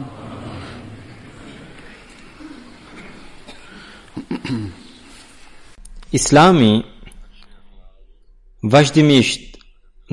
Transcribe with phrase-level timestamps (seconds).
[6.18, 6.74] Islami
[8.74, 9.44] vazhdimisht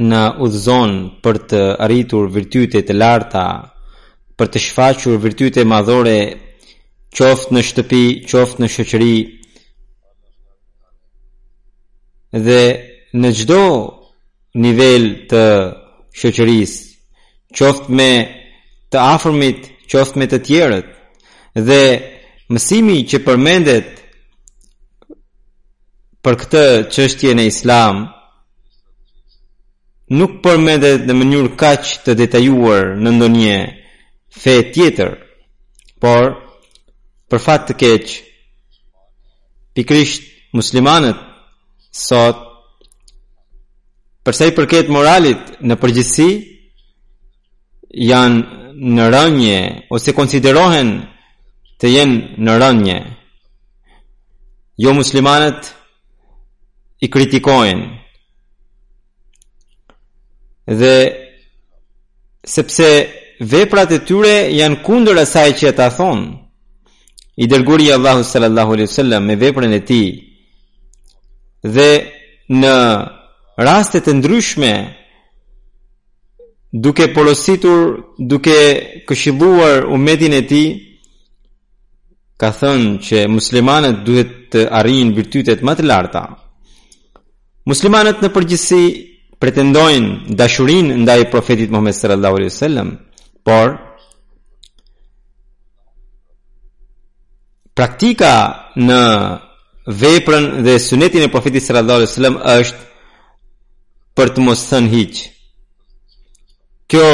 [0.07, 0.91] në udhëzon
[1.25, 3.43] për të arritur virtyte të larta,
[4.37, 6.17] për të shfaqur virtyte madhore,
[7.17, 9.15] qoftë në shtëpi, qoftë në shoqëri.
[12.45, 12.61] Dhe
[13.21, 13.61] në çdo
[14.65, 15.43] nivel të
[16.19, 16.79] shoqërisë,
[17.57, 18.11] qoftë me
[18.93, 20.87] të afërmit, qoft me të tjerët.
[21.55, 21.81] Dhe
[22.53, 23.87] mësimi që përmendet
[26.25, 28.03] për këtë çështje në Islam
[30.19, 33.57] nuk përmendet në mënyrë kaq të detajuar në ndonjë
[34.41, 35.09] fe tjetër,
[36.03, 36.27] por
[37.29, 38.11] për fat të keq
[39.75, 41.17] pikrisht muslimanët
[41.97, 42.43] sot
[44.27, 46.29] përsa i përket moralit në përgjithësi
[48.11, 49.57] janë në rënje
[49.95, 50.89] ose konsiderohen
[51.81, 52.97] të jenë në rënje.
[54.83, 55.71] Jo muslimanët
[57.05, 57.87] i kritikojnë.
[60.77, 60.93] Dhe
[62.43, 62.89] sepse
[63.49, 66.21] veprat e tyre janë kundër asaj që ata thon
[67.37, 70.07] I dërguri Allahu sallallahu alaihi wasallam me veprën e tij
[71.75, 71.89] dhe
[72.61, 72.75] në
[73.63, 74.71] raste të ndryshme
[76.69, 78.53] duke porositur, duke
[79.07, 80.73] këshilluar umetin e tij,
[82.37, 86.21] ka thënë që muslimanët duhet të arrijnë virtytet më të larta.
[87.67, 89.05] Muslimanët në përgjithësi
[89.41, 92.91] pretendojnë dashurinë ndaj profetit Muhammed sallallahu alaihi wasallam,
[93.43, 93.73] por
[97.77, 98.31] praktika
[98.75, 99.01] në
[99.87, 102.85] veprën dhe sunetin e profetit sallallahu alaihi wasallam është
[104.17, 105.25] për të mos thënë hiç.
[106.87, 107.07] Kjo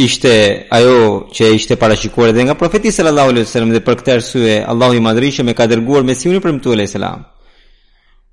[0.00, 0.32] ishte
[0.72, 4.96] ajo që ishte parashikuar edhe nga profeti sallallahu alaihi wasallam dhe për këtë arsye Allahu
[4.96, 7.26] i madhrishëm e ka dërguar Mesihun për mtu alaihi salam.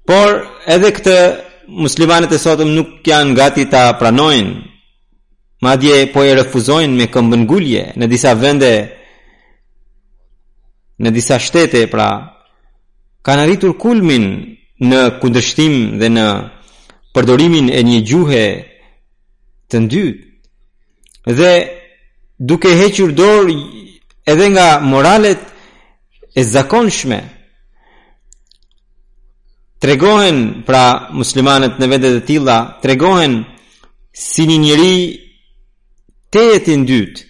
[0.08, 1.18] Por edhe këtë
[1.68, 4.54] muslimanët e sotëm nuk janë gati ta pranojnë.
[5.62, 8.72] Madje po e refuzojnë me këmbën ngulje në disa vende
[11.04, 12.08] në disa shtete pra
[13.28, 14.30] kanë arritur kulmin
[14.88, 16.28] në kundërshtim dhe në
[17.18, 18.46] përdorimin e një gjuhe
[19.74, 20.27] të ndytë
[21.34, 21.54] dhe
[22.40, 23.56] duke hequr dorë
[24.28, 25.40] edhe nga moralet
[26.36, 27.20] e zakonshme
[29.84, 33.36] tregohen pra muslimanët në vendet e tilla tregohen
[34.18, 34.96] si një njeri
[36.34, 37.26] të dytë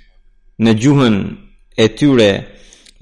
[0.64, 1.16] në gjuhën
[1.84, 2.32] e tyre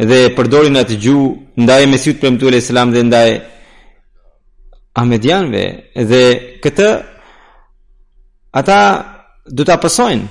[0.09, 3.29] dhe përdorin atë gjuhë ndaj Mesihut premtuar e selam dhe ndaj
[4.99, 5.63] ahmedianve,
[6.09, 6.21] dhe
[6.63, 6.89] këtë
[8.59, 8.79] ata
[9.55, 10.27] do ta pasojnë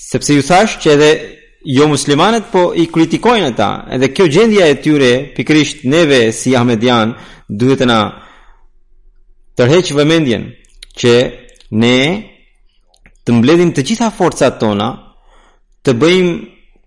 [0.00, 1.08] sepse ju thash që edhe
[1.76, 3.68] jo muslimanët po i kritikojnë ata.
[3.94, 7.12] Edhe kjo gjendje e tyre pikrisht neve si Ahmedian
[7.48, 8.00] duhet të na
[9.58, 10.46] tërheq vëmendjen
[11.00, 11.12] që
[11.84, 11.98] ne
[13.26, 14.88] të mbledhim të gjitha forcat tona
[15.86, 16.32] të bëjmë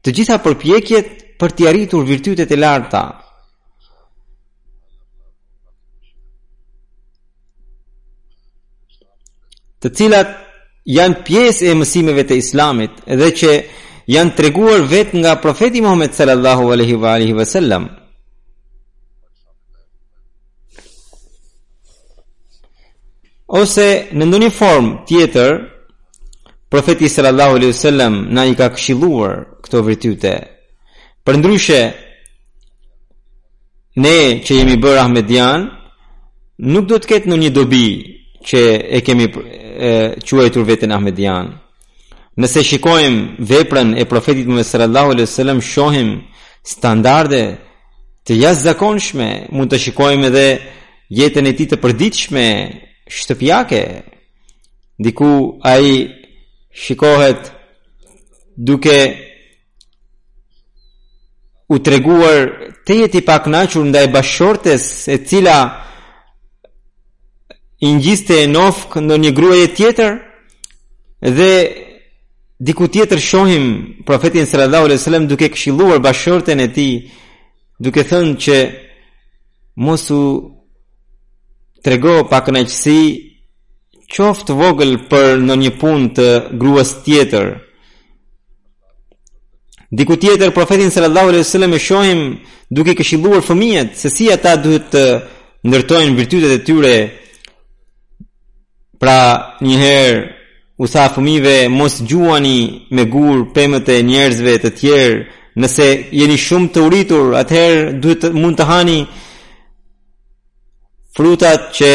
[0.03, 3.03] të gjitha përpjekjet për të arritur virtytet e larta.
[9.83, 10.29] të cilat
[10.87, 13.51] janë pjesë e mësimeve të islamit dhe që
[14.11, 17.85] janë treguar vetë nga profeti Muhammed sallallahu alaihi wa alihi sallam.
[23.53, 23.85] Ose
[24.17, 25.51] në ndonjë formë tjetër,
[26.73, 29.33] profeti sallallahu alaihi wa sallam na i ka këshilluar
[29.63, 30.33] këto virtyte.
[31.25, 31.81] Përndryshe,
[34.03, 35.61] ne që jemi bërë Ahmedian,
[36.73, 37.87] nuk do të ketë në një dobi
[38.47, 38.59] që
[38.89, 39.27] e kemi
[40.27, 41.51] quajtur veten Ahmedian.
[42.37, 46.09] Nëse shikojmë veprën e profetit Muhammed sallallahu alaihi wasallam, shohim
[46.65, 47.41] standarde
[48.25, 50.45] të jashtëzakonshme, mund të shikojmë edhe
[51.19, 52.45] jetën e tij të përditshme
[53.17, 53.83] shtëpiake.
[54.97, 56.09] Diku ai
[56.73, 57.51] shikohet
[58.57, 58.97] duke
[61.73, 62.39] u treguar
[62.85, 65.57] te jeti pak kënaqur ndaj bashortes e cila
[67.81, 70.19] i ngjiste e nofk në një grua e tjetër
[71.21, 71.49] dhe
[72.61, 73.63] diku tjetër shohim
[74.07, 77.09] profetin sallallahu alejhi dhe duke këshilluar bashortën e tij
[77.79, 78.57] duke thënë që
[79.85, 80.21] mos u
[81.83, 83.01] trego pa kënaqësi
[84.15, 86.27] qoftë vogël për në një punë të
[86.59, 87.61] gruas tjetër
[89.93, 92.21] Diku tjetër profetin sallallahu alejhi dhe e shohim
[92.69, 95.03] duke këshilluar fëmijët se si ata duhet të
[95.69, 96.95] ndërtojnë virtytet e tyre
[99.01, 100.21] Pra njëherë
[100.77, 102.59] u tha fëmive mos gjuani
[102.93, 105.17] me gur pëmët e njerëzve të tjerë,
[105.61, 105.87] nëse
[106.19, 108.97] jeni shumë të uritur, atëherë duhet mund të hani
[111.15, 111.91] frutat që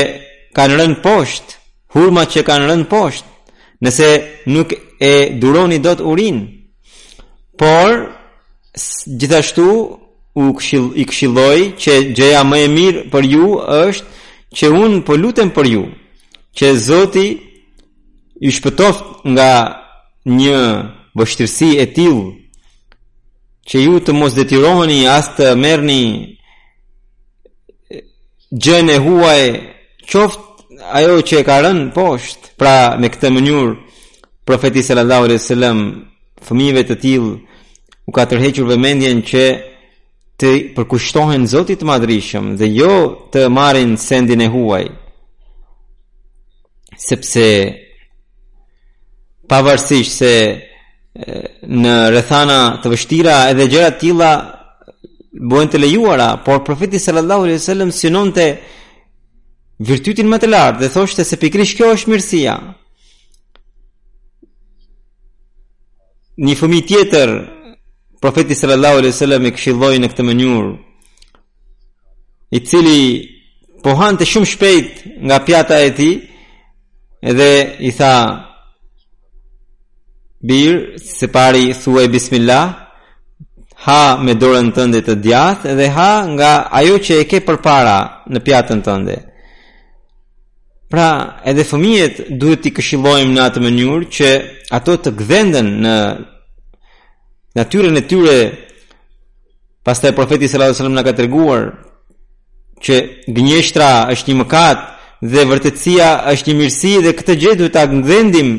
[0.57, 1.55] kanë rënë poshtë,
[1.95, 3.31] hurma që kanë rënë poshtë,
[3.85, 4.09] nëse
[4.55, 4.75] nuk
[5.11, 6.45] e duroni do të urinë.
[7.59, 7.95] Por,
[9.21, 9.67] gjithashtu,
[10.39, 13.47] u këshil, i këshiloj që gjëja më e mirë për ju
[13.85, 15.83] është që unë po lutem për ju,
[16.59, 17.29] që Zoti
[18.45, 19.51] ju shpëtoft nga
[20.39, 20.59] një
[21.19, 26.01] vështirësi e tillë që ju të mos detyroheni as të merrni
[28.63, 29.43] gjën e huaj
[30.11, 30.41] qoft
[30.99, 33.73] ajo që e ka rënë poshtë pra me këtë mënyrë
[34.49, 35.79] profeti sallallahu alaihi wasallam
[36.47, 37.33] fëmijëve të tillë
[38.09, 39.45] u ka tërhequr vëmendjen që
[40.39, 42.95] të përkushtohen Zotit të Madhrishëm dhe jo
[43.35, 44.87] të marrin sendin e huaj
[46.99, 47.47] sepse
[49.49, 50.31] pavarësisht se
[51.63, 54.29] në rrethana të vështira edhe gjëra të tilla
[55.51, 58.47] bëhen të lejuara, por profeti sallallahu alaihi wasallam synonte
[59.89, 62.55] virtytin më të lartë dhe thoshte se pikrisht kjo është mirësia.
[66.39, 67.33] Një fëmijë tjetër
[68.23, 70.73] profeti sallallahu alaihi wasallam e këshilloi në këtë mënyrë
[72.59, 73.01] i cili
[73.85, 76.15] pohante shumë shpejt nga pjata e tij,
[77.23, 78.45] Edhe i tha
[80.43, 82.85] Bir se pari thuaj bismillah
[83.79, 86.51] ha me dorën tënde të djathtë dhe ha nga
[86.81, 87.99] ajo që e ke përpara
[88.33, 89.17] në pjatën tënde.
[90.91, 91.09] Pra,
[91.47, 94.29] edhe fëmijët duhet t'i këshillojmë në atë mënyrë që
[94.79, 95.95] ato të gdhenden në
[97.59, 98.37] natyrën e tyre.
[99.87, 101.63] Pastaj profeti sallallahu alajhi wasallam na ka treguar
[102.85, 102.95] që
[103.37, 104.79] gënjeshtra është një mëkat
[105.21, 108.53] dhe vërtetësia është një mirësi dhe këtë gjë duhet ta ngdhendim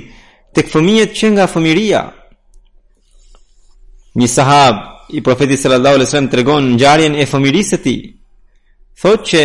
[0.55, 2.01] tek fëmijët që nga fëmiria.
[4.19, 7.99] Një sahab i profetit sallallahu alajhi wasallam tregon ngjarjen e fëmirisë së tij.
[9.01, 9.43] Thotë që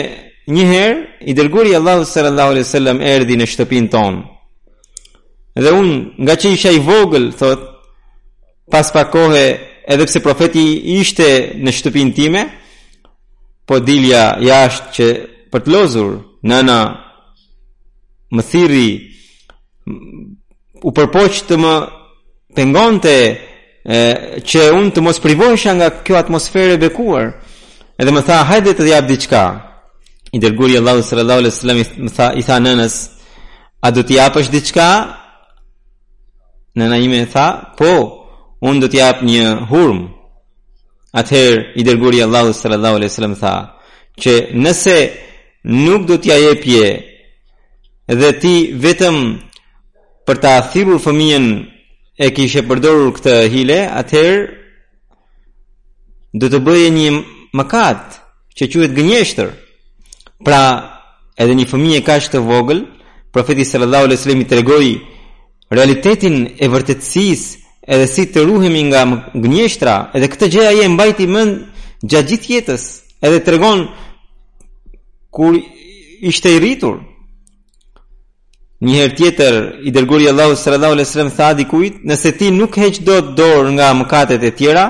[0.54, 4.22] një herë i dërguari Allahu sallallahu alajhi wasallam erdhi në shtëpinë tonë.
[5.62, 7.60] Dhe un nga që isha i vogël, thot,
[8.72, 9.44] pas pak kohë,
[9.86, 10.66] edhe pse profeti
[10.98, 11.28] ishte
[11.62, 12.42] në shtëpinë time,
[13.66, 15.08] po dilja jashtë që
[15.54, 16.10] për të lozur,
[16.44, 16.78] nëna
[18.34, 18.88] më thiri
[20.86, 21.74] u përpoqë të më
[22.56, 23.14] pengonte
[24.50, 27.26] që unë të mos privohesha nga kjo atmosferë e bekuar
[28.00, 29.44] edhe më tha hajde të jap diqka
[30.34, 31.76] i dërguri Allah sërë Allah sërë
[32.08, 32.94] më tha i tha nënës
[33.86, 34.88] a du t'ja pësh diqka
[36.78, 37.46] nëna ime tha
[37.78, 37.92] po
[38.66, 40.00] unë do t'ja jap një hurm
[41.14, 43.54] Atëherë, i dërguri Allah sërë Allah sërë tha
[44.18, 44.96] sërë nëse
[45.84, 47.12] nuk do sërë Allah
[48.12, 49.16] dhe ti vetëm
[50.28, 51.44] për ta thirrur fëmijën
[52.24, 54.42] e kishe përdorur këtë hile, atëherë
[56.40, 57.10] do të bëje një
[57.56, 58.04] mëkat
[58.56, 59.48] që quhet gënjeshtër.
[60.44, 60.60] Pra,
[61.40, 62.80] edhe një fëmijë kaq të vogël,
[63.32, 64.90] profeti sallallahu alajhi wasallam i tregoi
[65.74, 69.02] realitetin e vërtetësisë edhe si të ruhemi nga
[69.34, 72.84] gënjeshtra, edhe këtë gjë ai e mbajti mend gjatë gjithë jetës,
[73.26, 73.86] edhe tregon
[75.34, 75.56] kur
[76.30, 77.00] ishte i rritur,
[78.82, 82.74] Një herë tjetër i dërguari Allahu sallallahu alaihi wasallam tha di kujt, nëse ti nuk
[82.76, 84.86] heq dot dorë nga mëkatet e tjera,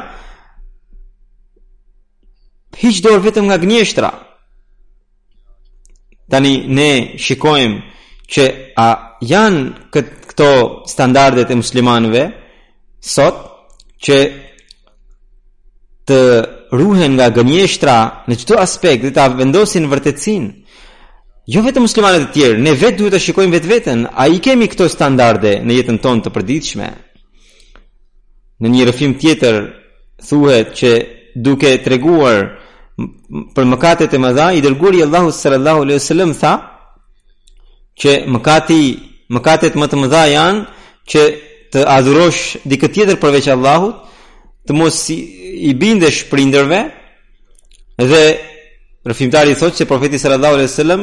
[2.81, 4.11] hiq dorë vetëm nga gënjeshtra.
[6.33, 6.89] Tani ne
[7.19, 7.79] shikojmë
[8.33, 8.45] që
[8.87, 9.63] a janë
[9.93, 10.49] këto
[10.89, 12.23] standardet e muslimanëve
[13.05, 13.37] sot
[14.05, 14.19] që
[16.09, 16.21] të
[16.75, 17.99] ruhen nga gënjeshtra
[18.33, 20.64] në çdo aspekt dhe ta vendosin vërtetësinë.
[21.45, 24.87] Jo vetëm muslimanët e tjerë, ne vetë duhet të shikojmë vetveten, a i kemi këto
[24.89, 26.87] standarde në jetën tonë të përditshme?
[28.65, 29.59] Në një rrëfim tjetër
[30.25, 30.93] thuhet që
[31.45, 32.39] duke treguar
[33.55, 36.55] për mëkatet e mëdha, i dërguari Allahu sallallahu alaihi dhe sellem tha
[38.01, 38.81] që mëkati,
[39.37, 40.65] mëkatet më të mëdha janë
[41.13, 41.27] që
[41.77, 44.01] të adhurosh dikë tjetër përveç Allahut,
[44.65, 46.81] të mos i bindesh prindërve
[48.01, 48.25] dhe
[49.05, 51.03] Rëfimtari thot thotë që profeti sallallahu alejhi dhe sellem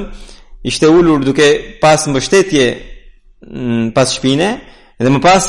[0.69, 1.49] ishte ulur duke
[1.81, 2.63] pas mbështetje
[3.45, 4.47] mm, pas shpine
[5.03, 5.43] dhe më pas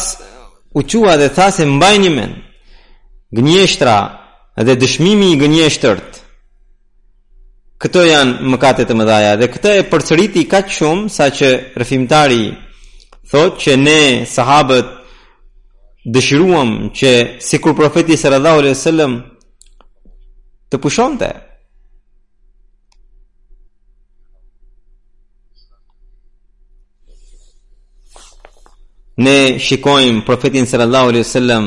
[0.78, 2.32] u qua dhe tha se mbaj men
[3.36, 3.96] gënjeshtra
[4.68, 6.12] dhe dëshmimi i gënjeshtërt
[7.80, 9.04] këto janë mëkatet e më
[9.40, 11.48] dhe këto e përcëriti ka që shumë sa që
[11.80, 12.44] rëfimtari
[13.32, 14.00] thot që ne
[14.34, 14.88] sahabët
[16.14, 17.10] dëshiruam që
[17.46, 19.16] si kur profetis e radhaur e sëllëm
[20.70, 21.32] të pushon të
[29.16, 31.64] ne shikojmë profetin sallallahu alaihi wasallam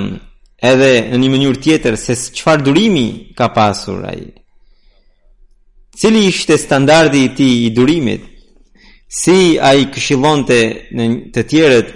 [0.66, 4.28] edhe në një mënyrë tjetër se çfarë durimi ka pasur ai.
[5.96, 8.22] Cili ishte standardi i tij i durimit?
[9.10, 10.60] Si ai këshillonte
[10.98, 11.92] në të tjerët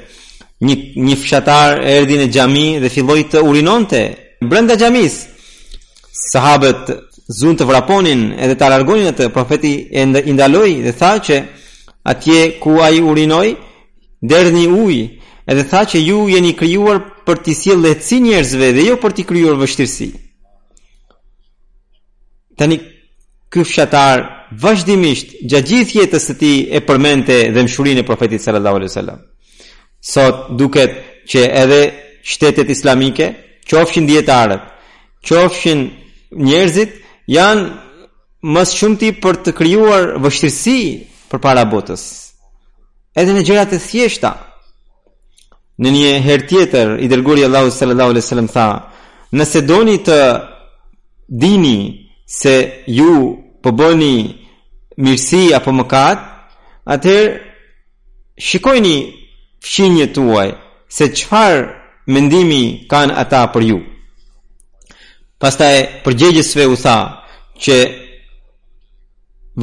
[0.61, 3.99] një një fshatar erdhi në xhami dhe filloi të urinonte
[4.49, 5.17] brenda xhamis.
[6.31, 6.93] Sahabët
[7.39, 11.41] zun të vraponin edhe të alargonin atë profeti e ndaloi dhe tha që
[12.11, 13.55] atje ku ai urinoi
[14.21, 15.05] një ujë
[15.49, 19.25] edhe tha që ju jeni krijuar për t'i sjellë lehtësi njerëzve dhe jo për t'i
[19.29, 20.07] krijuar vështirësi.
[22.59, 22.77] Tani
[23.51, 24.21] ky fshatar
[24.61, 29.19] vazhdimisht gjatë gjithë jetës së tij e përmendte dëmshurinë e profetit sallallahu alaihi wasallam.
[30.13, 30.91] Sot duket
[31.31, 31.79] që edhe
[32.31, 33.27] shtetet islamike,
[33.69, 34.61] qofshin dietarët,
[35.25, 35.79] qofshin
[36.45, 36.93] njerëzit
[37.35, 37.65] janë
[38.53, 40.79] më shumëti për të krijuar vështirësi
[41.31, 42.03] përpara botës.
[43.19, 44.31] Edhe në gjërat e thjeshta,
[45.79, 48.63] Në një herë tjetër i dërguari Allahu sallallahu alaihi wasallam tha:
[49.39, 50.17] "Nëse doni të
[51.41, 51.79] dini
[52.37, 52.55] se
[52.97, 53.13] ju
[53.63, 54.15] po bëni
[55.03, 56.19] mirësi apo mëkat,
[56.93, 57.39] atëherë
[58.47, 58.97] shikojni
[59.63, 60.49] fshinjet tuaj
[60.95, 61.63] se çfarë
[62.13, 63.79] mendimi kanë ata për ju."
[65.41, 66.97] Pastaj përgjegjësve u tha
[67.63, 67.77] që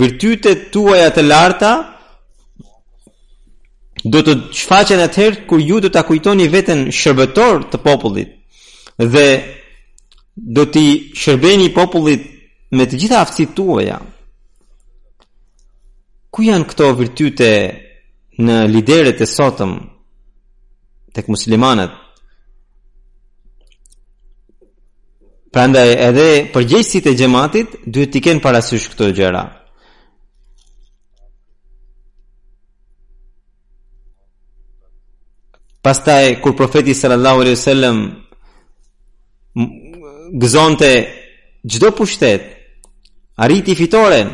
[0.01, 1.75] virtytet tuaja të larta
[4.07, 8.63] do të shfaqen atëherë kur ju do ta kujtoni veten shërbëtor të popullit
[9.15, 9.25] dhe
[10.59, 12.23] do t'i shërbeni popullit
[12.77, 13.99] me të gjitha aftësitë tuaja.
[16.31, 17.51] Ku janë këto virtyte
[18.45, 19.75] në liderët e sotëm
[21.17, 21.97] tek muslimanat?
[25.57, 29.47] Prandaj edhe përgjegjësit e xhamatit duhet t'i kenë parasysh këto gjëra.
[35.87, 37.97] Pastaj kur profeti sallallahu alaihi wasallam
[40.43, 40.93] gëzonte
[41.71, 42.43] çdo pushtet,
[43.37, 44.29] arriti fitoren.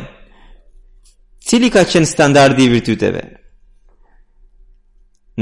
[1.47, 3.21] Cili ka qenë standardi i virtyteve?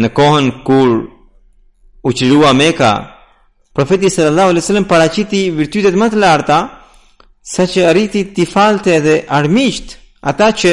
[0.02, 0.88] Në kohën kur
[2.08, 2.92] u qirua Meka,
[3.74, 6.60] profeti sallallahu alaihi wasallam paraqiti virtytet më të larta,
[7.54, 9.96] sa që arriti të falte dhe armiqt,
[10.32, 10.72] ata që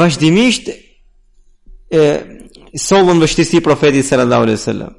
[0.00, 2.00] vazhdimisht e,
[2.72, 3.24] i solën
[3.62, 4.92] profetit sallallahu alaihi wasallam.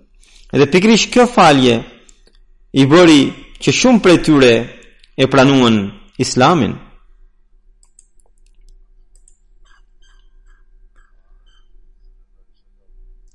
[0.54, 1.76] Edhe pikrish kjo falje
[2.72, 3.22] i bëri
[3.60, 4.54] që shumë prej tyre
[5.18, 6.76] e pranuan islamin.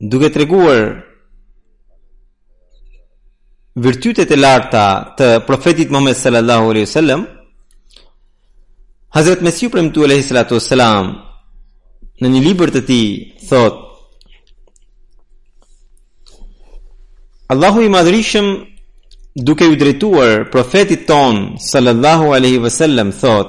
[0.00, 0.80] Duke të reguar
[3.78, 4.86] virtytet e larta
[5.18, 7.26] të profetit Muhammed sallallahu alaihi wasallam
[9.12, 11.12] Hazret Mesiu premtu alayhi salatu wassalam
[12.22, 13.06] në një libër të tij
[13.48, 13.90] thotë
[17.52, 18.46] Allahu i madhrishëm
[19.46, 21.36] duke ju drejtuar profetit ton
[21.70, 23.48] sallallahu alaihi wasallam thot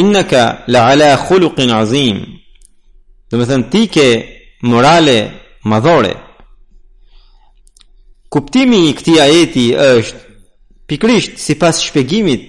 [0.00, 0.42] innaka
[0.72, 2.16] la ala khuluqin azim
[3.30, 4.06] do të thënë ti ke
[4.72, 5.18] morale
[5.70, 6.14] madhore
[8.32, 10.20] kuptimi i këtij ajeti është
[10.88, 12.46] pikrisht sipas shpjegimit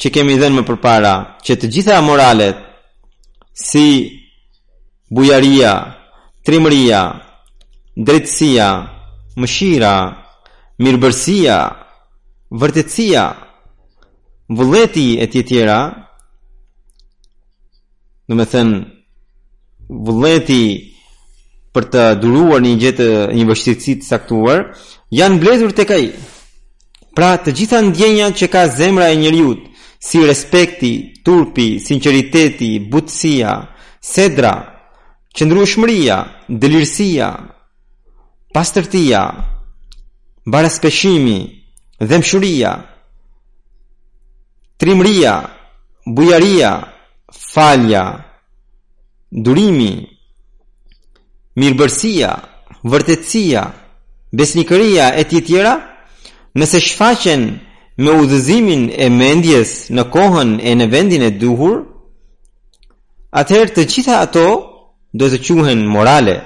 [0.00, 1.14] që kemi dhënë më përpara
[1.46, 2.58] që të gjitha moralet
[3.68, 3.86] si
[5.14, 5.72] bujaria,
[6.44, 7.02] trimëria,
[7.96, 8.68] drejtësia,
[9.40, 9.94] mëshira,
[10.82, 11.56] mirëbërësia,
[12.60, 13.22] vërtetësia,
[14.54, 15.78] vëlleti e tje tjera,
[18.30, 18.82] në me thënë
[20.06, 20.62] vëlleti
[21.74, 24.62] për të duruar një gjithë një të saktuar,
[25.10, 26.04] janë blezur të kaj.
[27.14, 29.60] Pra të gjitha ndjenja që ka zemra e njëriut,
[29.98, 30.92] si respekti,
[31.26, 33.54] turpi, sinceriteti, butësia,
[34.02, 34.54] sedra,
[35.36, 36.16] qëndrushmëria,
[36.48, 37.28] delirësia,
[38.54, 39.20] pastërtia,
[40.46, 41.38] barespeshimi,
[41.98, 42.70] dhemshuria,
[44.78, 45.32] trimria,
[46.06, 46.70] bujaria,
[47.52, 48.04] falja,
[49.42, 49.90] durimi,
[51.58, 52.30] mirëbërsia,
[52.94, 53.64] vërtetësia,
[54.38, 55.74] besnikëria e të tjera,
[56.58, 57.42] nëse shfaqen
[57.98, 61.80] me udhëzimin e mendjes në kohën e në vendin e duhur,
[63.34, 64.46] atëherë të gjitha ato
[65.12, 66.36] do të quhen morale.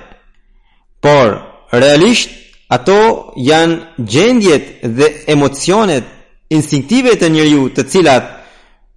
[1.01, 1.39] Por,
[1.71, 2.31] realisht
[2.71, 6.05] ato janë gjendjet dhe emocionet
[6.51, 8.27] instinktive të njeriu të cilat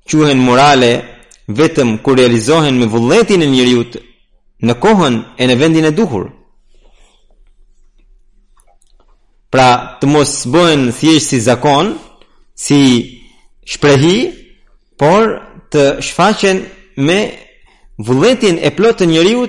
[0.09, 0.91] quhen morale
[1.47, 3.81] vetëm kur realizohen me vullnetin e njeriu
[4.65, 6.25] në kohën e në vendin e duhur
[9.51, 11.95] pra të mos bëhen thjesht si zakon
[12.65, 12.79] si
[13.73, 14.19] shprehi
[14.99, 15.23] por
[15.71, 16.57] të shfaqen
[17.07, 17.19] me
[18.05, 19.43] vullnetin e plotë të njeriu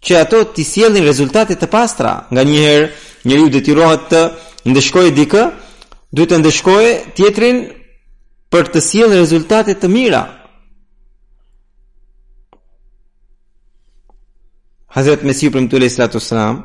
[0.00, 2.12] që ato të sjellin rezultate të pastra.
[2.32, 2.88] Nga një herë,
[3.28, 4.20] njeriu detyrohet të
[4.70, 5.42] ndeshkojë dikë,
[6.12, 7.58] duhet të ndeshkojë tjetrin
[8.50, 10.22] për të sjellë rezultate të mira.
[14.90, 16.56] Hazret Mesiu Premtu Alayhi Salatu Wassalam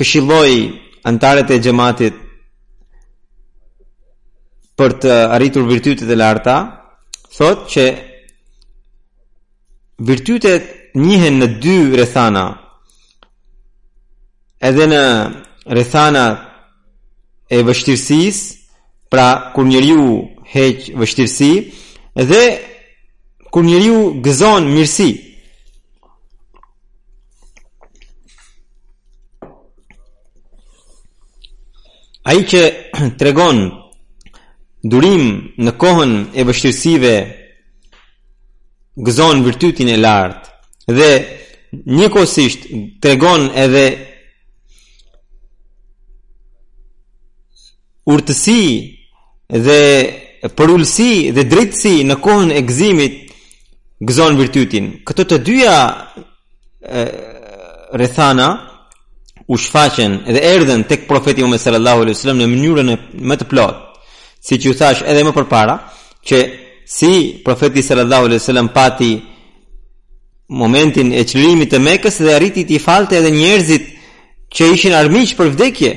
[0.00, 0.54] këshilloi
[1.06, 2.16] antarët e gjematit
[4.80, 6.56] për të arritur virtytet e larta,
[7.38, 7.84] thot që
[10.06, 10.62] virtutet
[10.94, 12.44] njihen në dy rrethana
[14.68, 15.02] edhe në
[15.74, 16.24] rrethana
[17.54, 20.06] e vështirësisë pra kur njeriu
[20.54, 21.52] heq vështirësi
[22.30, 22.42] dhe
[23.54, 25.10] kur njeriu gëzon mirësi
[32.32, 32.60] Ai që
[33.20, 33.58] tregon
[34.84, 35.26] durim
[35.64, 37.14] në kohën e vështirësive
[39.06, 41.08] gëzon virtytin e lartë dhe
[41.96, 42.66] njëkohësisht
[43.02, 43.84] tregon edhe
[48.12, 48.64] urtësi
[49.66, 49.80] dhe
[50.54, 53.18] përullësi dhe drejtësi në kohën e gëzimit
[54.04, 54.90] gëzon virtytin.
[55.08, 55.78] Këto të dyja
[57.94, 58.46] rrethana rethana
[59.52, 63.48] u shfaqen dhe erdhen tek profeti Muhammed sallallahu alaihi wasallam në mënyrën e më të
[63.50, 63.83] plotë
[64.46, 65.76] si që thash edhe më përpara,
[66.28, 66.38] që
[66.96, 67.12] si
[67.46, 69.12] profeti sallallahu alaihi wasallam pati
[70.60, 73.84] momentin e çlirimit të Mekës dhe arriti të falte edhe njerëzit
[74.54, 75.90] që ishin armiq për vdekje.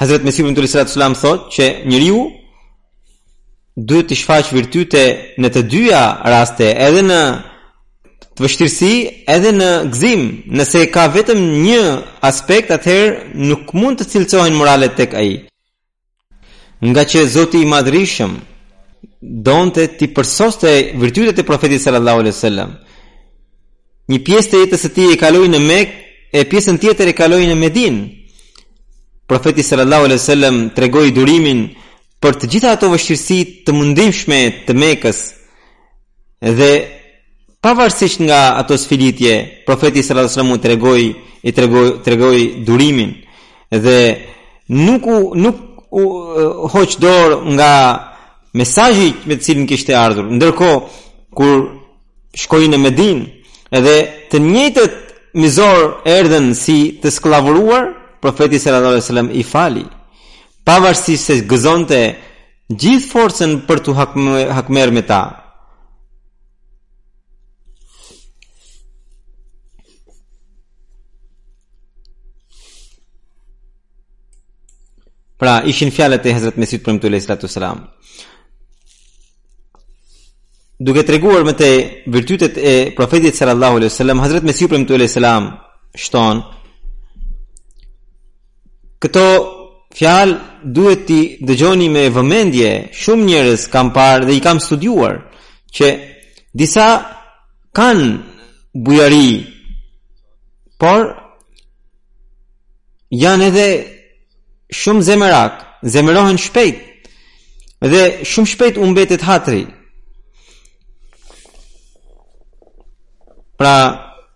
[0.00, 2.20] Hazreti Mesih ibn Tulisrat sallallahu alaihi wasallam thotë që njeriu
[3.88, 5.02] duhet të shfaqë virtyte
[5.42, 7.20] në të dyja raste, edhe në
[8.34, 8.94] të vështirësi,
[9.34, 10.22] edhe në gëzim.
[10.58, 11.82] Nëse ka vetëm një
[12.30, 15.30] aspekt, atëherë nuk mund të cilësohen moralet tek ai
[16.86, 18.36] nga që Zoti i Madhrishëm
[19.20, 22.76] donte ti përsoste virtytet e profetit sallallahu alaihi wasallam.
[24.08, 25.96] Një pjesë të jetës së tij e kaloi në Mekë,
[26.32, 28.04] e pjesën tjetër e kaloi në Medinë.
[29.28, 31.66] Profeti sallallahu alaihi wasallam tregoi durimin
[32.22, 34.38] për të gjitha ato vështirësi të mundimshme
[34.68, 35.18] të Mekës.
[36.58, 36.70] Dhe
[37.64, 39.34] pavarësisht nga ato sfilitje,
[39.66, 41.14] profeti sallallahu alaihi wasallam tregoi
[41.48, 43.12] i tregoi tregoi durimin
[43.70, 43.98] dhe
[44.86, 46.02] nuk u nuk u
[46.68, 47.72] hoq dorë nga
[48.58, 50.24] mesazhi me të cilin kishte ardhur.
[50.38, 50.82] Ndërkohë
[51.36, 51.56] kur
[52.40, 53.26] shkoi në Medinë
[53.78, 53.94] edhe
[54.32, 54.94] të njëjtët
[55.38, 57.84] mizor erdhën si të sklavuruar,
[58.20, 59.84] profeti sallallahu alajhi wasallam i fali.
[60.66, 62.00] Pavarësisht se gëzonte
[62.80, 63.90] gjithë forcën për të
[64.58, 65.22] hakmer me ta,
[75.38, 77.86] Pra, ishin fjalët e Hazrat Mesih pranë tullahi sallallahu alaihi
[80.86, 81.68] Duke treguar me të
[82.14, 86.42] virtytet e profetit sallallahu alaihi wasallam, Hazrat Mesih pranë tullahi sallallahu shton
[88.98, 89.24] këto
[89.94, 90.34] fjalë
[90.74, 92.72] duhet të dëgjoni me vëmendje,
[93.02, 95.20] shumë njerëz kanë parë dhe i kam studiuar
[95.74, 95.92] që
[96.50, 96.88] disa
[97.78, 98.10] kanë
[98.74, 99.30] bujari
[100.82, 101.06] por
[103.22, 103.68] janë edhe
[104.70, 106.84] shumë zemërak, zemërohen shpejt
[107.80, 109.62] dhe shumë shpejt u mbetet hatri.
[113.56, 113.74] Pra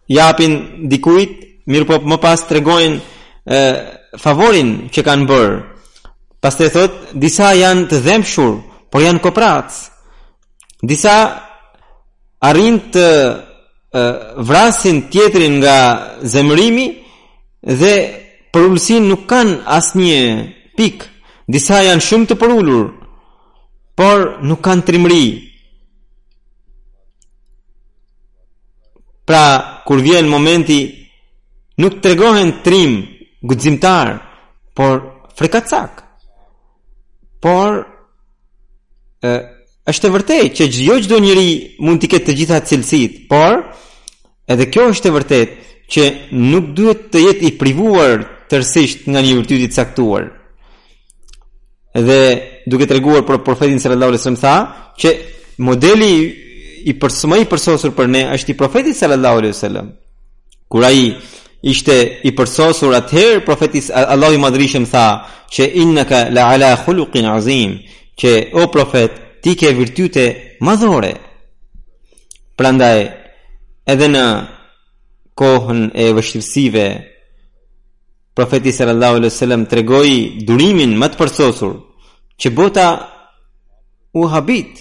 [0.08, 5.50] japin dikujt, mirëpo më pas tregojnë favorin që kanë bër.
[6.42, 8.54] Pastaj thotë, disa janë të dhemëshur,
[8.94, 9.68] por janë koprac.
[10.86, 11.14] Disa
[12.46, 13.06] arrin të
[14.48, 15.78] vrasin tjetrin nga
[16.22, 16.86] zemërimi
[17.66, 17.94] dhe
[18.52, 20.16] për nuk kanë asë një
[20.76, 21.06] pikë,
[21.54, 22.88] disa janë shumë të përullur,
[23.96, 25.26] por nuk kanë trimri.
[29.26, 29.44] Pra,
[29.86, 30.78] kur vjen momenti,
[31.80, 32.98] nuk të regohen trim,
[33.42, 34.18] gudzimtar,
[34.76, 35.00] por
[35.38, 36.02] frekacak.
[37.42, 37.80] Por,
[39.24, 39.32] e,
[39.88, 41.50] është e vërtet që jo do njëri
[41.82, 43.64] mund t'i ketë të gjitha cilësit, por,
[44.46, 45.50] edhe kjo është e vërtet
[45.92, 46.04] që
[46.52, 48.20] nuk duhet të jetë i privuar
[48.52, 50.28] tërsisht nga një vërtyti caktuar.
[51.92, 52.20] Dhe
[52.70, 54.54] duke të reguar për profetin së rëllavle së tha,
[55.00, 55.10] që
[55.68, 56.14] modeli
[56.90, 59.70] i përsëmë i përsosur për ne është i profetit së rëllavle së
[60.72, 61.04] Kura i
[61.68, 65.02] ishte i përsosur atëherë, profetis Allah i madrishëm tha,
[65.52, 67.74] që innaka la ala khulluqin azim,
[68.16, 70.24] që o profet, ti ke virtute
[70.64, 71.12] madhore.
[72.56, 73.00] Prandaj,
[73.84, 74.24] edhe në
[75.36, 76.86] kohën e vështirësive,
[78.32, 81.74] profeti sallallahu alaihi wasallam tregoi durimin më të përsosur
[82.40, 82.86] që bota
[84.16, 84.72] u habit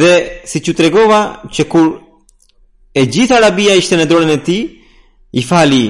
[0.00, 0.12] dhe
[0.50, 1.20] si që tregova
[1.54, 1.88] që kur
[2.96, 4.60] e gjithë arabia ishte në dorën e ti
[5.36, 5.84] i fali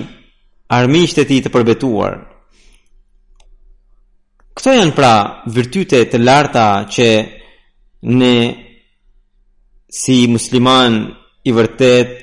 [0.79, 2.15] armiqtë e ti të përbetuar
[4.59, 5.15] këto janë pra
[5.57, 7.09] vërtyte të larta që
[8.19, 8.35] ne
[10.01, 10.95] si musliman
[11.49, 12.17] i vërtet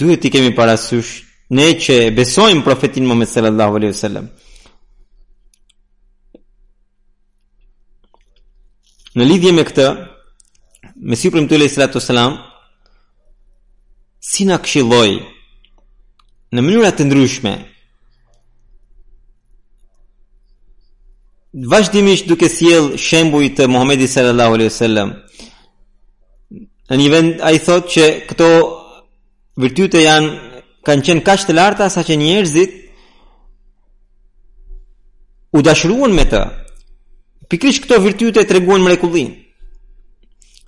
[0.00, 1.14] duhet i kemi parasysh
[1.52, 4.28] ne që besojmë profetin Muhammed sallallahu alaihi wasallam.
[9.14, 9.88] Në lidhje me këtë,
[11.10, 12.38] me siprim të sallallahu alaihi wasallam
[14.24, 15.10] si në këshiloj,
[16.54, 17.52] në mënyrat të ndryshme,
[21.70, 25.12] vazhdimisht duke sjell shembuj të Muhamedit sallallahu alaihi wasallam.
[26.90, 28.48] Në një vend ai thotë që këto
[29.62, 30.53] virtyte janë
[30.86, 32.74] kanë qenë kaq të larta sa që njerëzit
[35.56, 36.42] u dashruan me të.
[37.50, 39.32] Pikrisht këto virtyte i treguan mrekullin.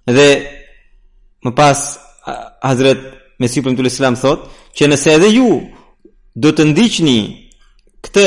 [0.06, 0.28] Dhe
[1.44, 1.82] më pas
[2.62, 3.00] Hazrat
[3.42, 5.48] Mesih ibn Tul Islam thotë që nëse edhe ju
[6.36, 7.18] do të ndiqni
[8.06, 8.26] këtë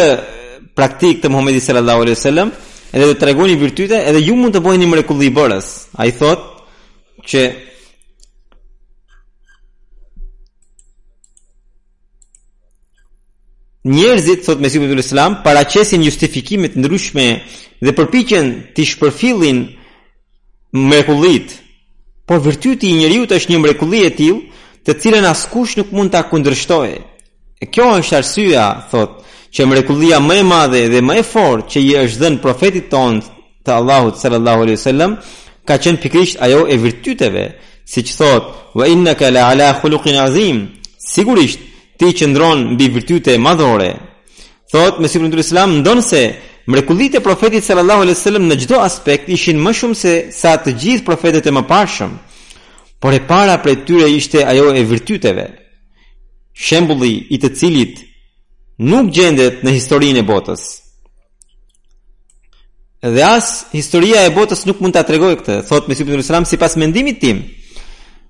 [0.77, 2.51] praktik të Muhamedit sallallahu alaihi wasallam,
[2.93, 5.67] edhe do të tregoni virtyte, edhe ju mund të bëheni mrekulli i bërës.
[5.99, 7.41] Ai thotë që
[13.89, 17.27] njerëzit, thot Mesih Ibn Islam, paraqesin justifikimet ndryshme
[17.85, 19.59] dhe përpiqen të shpërfillin
[20.75, 21.49] mrekullit.
[22.29, 24.41] Por virtyti i njeriu është një mrekulli e tillë,
[24.85, 26.99] të cilën askush nuk mund ta kundërshtojë.
[27.59, 29.11] E kjo është arsyeja, thot,
[29.53, 33.13] që mrekullia më e madhe dhe më e fortë që i është dhënë profetit ton
[33.65, 35.11] të Allahut sallallahu alaihi wasallam
[35.67, 37.45] ka qenë pikrisht ajo e virtyteve,
[37.93, 38.43] siç thot,
[38.77, 40.57] "Wa innaka la ala khuluqin azim."
[41.13, 41.59] Sigurisht,
[41.99, 43.89] ti që ndronë mbi virtyte madhore.
[44.71, 46.21] Thot, me sikur islam, ndonë se
[46.71, 50.75] mrekullit e profetit sallallahu alai sallam në gjdo aspekt ishin më shumë se sa të
[50.81, 52.11] gjithë profetet e më pashëm,
[53.01, 55.45] por e para për tyre ishte ajo e virtyteve.
[56.53, 57.99] Shembulli i të cilit
[58.79, 60.63] nuk gjendet në historinë e botës.
[62.99, 66.75] Dhe as historia e botës nuk mund ta tregojë këtë, thot Mesih ibn Islam sipas
[66.77, 67.43] mendimit tim.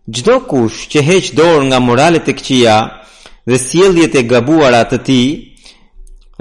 [0.09, 2.75] Çdo kush që heq dorë nga moralet e këqija,
[3.47, 5.27] dhe sjelljet e gabuara të tij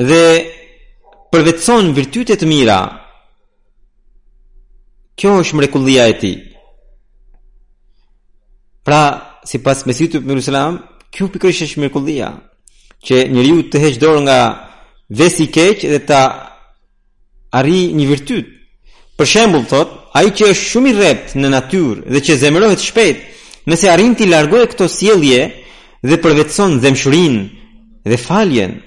[0.09, 0.23] dhe
[1.33, 2.81] përvetson virtytet të mira.
[5.19, 6.37] Kjo është mrekullia e tij.
[8.87, 9.03] Pra,
[9.45, 10.79] sipas Mesihut ibn Muslim,
[11.13, 12.29] kjo pikërisht është mrekullia
[13.05, 14.39] që njeriu të heq dorë nga
[15.19, 16.23] vesi i keq dhe ta
[17.59, 18.47] arri një virtyt.
[19.19, 23.19] Për shembull, thot, ai që është shumë i rrept në natyrë dhe që zemërohet shpejt,
[23.69, 25.41] nëse arrin të largojë këto sjellje,
[26.03, 27.37] dhe përvetëson zemshurin
[28.05, 28.79] dhe faljen.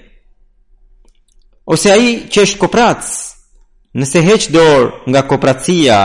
[1.68, 3.12] Ose ai që është kopratës,
[3.98, 5.98] nëse heq dorë nga kopratësia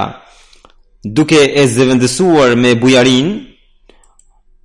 [1.07, 3.29] duke e zëvendësuar me bujarin,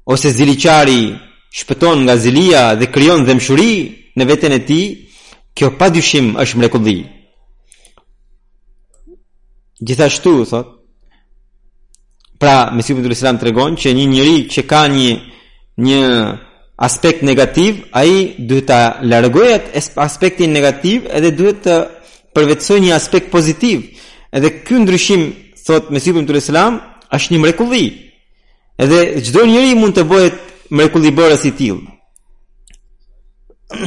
[0.04, 1.14] ose ziliqari
[1.54, 3.72] shpëton nga zilia dhe kryon zemshuri
[4.18, 4.82] në vetën e ti,
[5.54, 6.98] kjo pa dyshim është mrekulli.
[9.82, 10.68] Gjithashtu, thot,
[12.42, 15.10] pra, Mesiu Pëtër Islam të regon që një njëri që ka një
[15.82, 16.00] një
[16.86, 21.76] aspekt negativ, ai duhet ta largojë atë aspektin negativ edhe duhet të
[22.34, 23.82] përvetsoj një aspekt pozitiv.
[24.32, 25.26] Edhe ky ndryshim
[25.66, 26.80] thot me sipër tur Islam
[27.12, 27.84] është një mrekulli.
[28.82, 30.36] Edhe çdo njeri mund të bëhet
[30.72, 31.80] mrekulli bërës i till.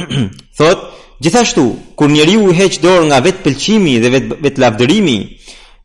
[0.60, 1.62] thot Gjithashtu,
[1.96, 5.14] kur njeriu u heq dorë nga vetë pëlqimi dhe vetë vet lavdërimi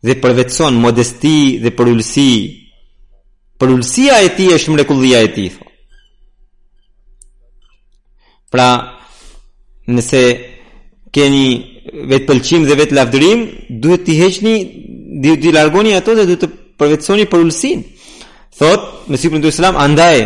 [0.03, 2.31] dhe përvecon modesti dhe përullësi,
[3.59, 5.70] përullësia e ti është mrekullia e ti, thot.
[8.51, 8.99] Pra,
[9.87, 10.21] nëse
[11.15, 11.45] keni
[12.11, 13.45] vetë pëlqim dhe vetë lavdërim,
[13.81, 14.55] duhet t'i heqni,
[15.23, 17.85] t'i largoni ato dhe duhet të përvetësoni për ulsin.
[18.59, 20.25] Thot, me si përndu selam, andaj,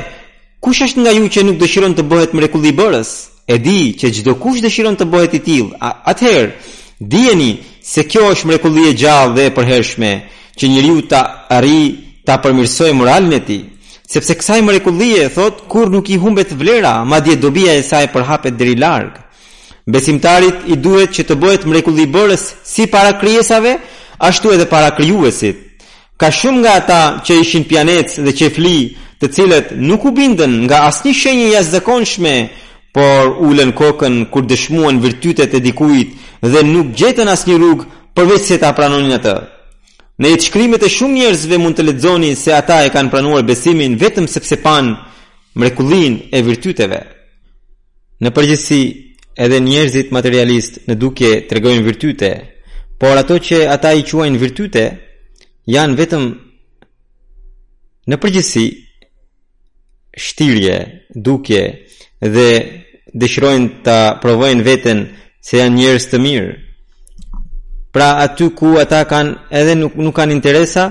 [0.64, 3.12] kush është nga ju që nuk dëshiron të bëhet mrekulli bërës?
[3.46, 5.78] E di që gjdo kush dëshiron të bëhet i tilë,
[6.10, 6.50] atëherë,
[6.98, 7.52] dijeni
[7.86, 10.12] se kjo është mrekulli e gjallë dhe e përhershme,
[10.58, 11.22] që njëri ju ta
[11.58, 11.82] arri
[12.26, 13.60] ta përmirsojë moralin e ti
[14.10, 18.58] sepse kësaj mrekullie e thot kur nuk i humbet vlera madje dobia e saj përhapet
[18.60, 19.18] deri larg
[19.90, 23.78] besimtarit i duhet që të bëhet mrekulli bërës si para krijesave
[24.30, 25.82] ashtu edhe para krijuesit
[26.22, 28.76] ka shumë nga ata që ishin pianec dhe që fli
[29.22, 32.36] të cilët nuk u bindën nga asnjë shenjë jashtëzakonshme
[32.96, 36.16] por ulën kokën kur dëshmuan virtytet e dikujt
[36.54, 39.36] dhe nuk gjetën asnjë rrugë përveç se ta pranonin atë
[40.24, 43.98] Në jetë shkrimet e shumë njerëzve mund të ledzoni se ata e kanë pranuar besimin
[44.00, 44.94] vetëm sepse panë
[45.60, 47.02] mrekullin e virtyteve.
[48.24, 48.80] Në përgjësi
[49.44, 52.30] edhe njerëzit materialist në duke të regojnë virtyte,
[52.96, 54.86] por ato që ata i quajnë virtyte
[55.76, 56.30] janë vetëm
[58.12, 58.66] në përgjësi
[60.16, 60.78] shtirje,
[61.28, 61.62] duke
[62.24, 62.50] dhe
[63.20, 65.04] dëshirojnë të provojnë vetën
[65.44, 66.56] se janë njerëz të mirë.
[67.96, 70.84] Pra aty ku ata kanë edhe nuk nuk kanë interesa,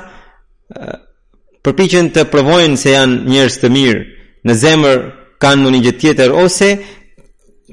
[1.60, 4.00] përpiqen të provojnë se janë njerëz të mirë.
[4.48, 5.02] Në zemër
[5.40, 6.70] kanë ndonjë gjë tjetër ose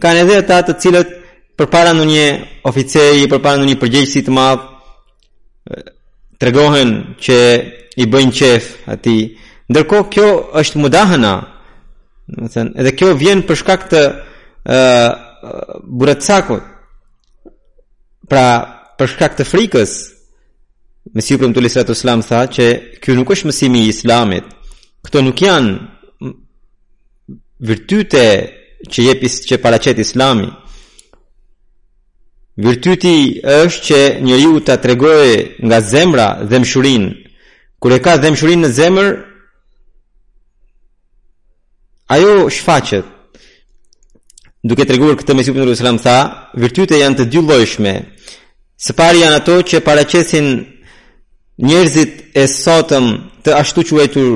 [0.03, 1.13] kanë edhe ata të cilët
[1.57, 2.25] përpara ndonjë
[2.67, 4.67] oficeri, përpara ndonjë përgjegjësi të madh,
[6.41, 6.91] tregohen
[7.23, 7.39] që
[8.03, 9.21] i bëjnë qef atij
[9.71, 10.27] Ndërkohë kjo
[10.59, 11.33] është mudahana.
[12.27, 14.01] Do të thënë, edhe kjo vjen për shkak të
[14.67, 16.63] uh,
[18.31, 18.43] Pra,
[19.01, 19.91] për shkak të frikës
[21.17, 22.65] Mesiu Premtu Lisratu Islam tha që
[23.01, 24.51] kjo nuk është mësimi i Islamit
[25.05, 26.29] këto nuk janë
[27.65, 28.25] virtyte
[28.91, 30.51] që jepis që paracet Islami
[32.61, 33.15] Virtyti
[33.47, 35.37] është që njeriu ta tregojë
[35.69, 37.11] nga zemra dhëmshurinë.
[37.81, 39.07] Kur e ka dhëmshurinë në zemër,
[42.13, 43.07] ajo shfaqet.
[44.67, 46.17] Duke treguar këtë Mesiu e Sallallahu Alaihi Wasallam tha,
[46.65, 47.95] virtytet janë të dy llojshme.
[48.81, 50.47] Së pari janë ato që paraqesin
[51.61, 53.11] njerëzit e sotëm
[53.45, 54.31] të ashtu quajtur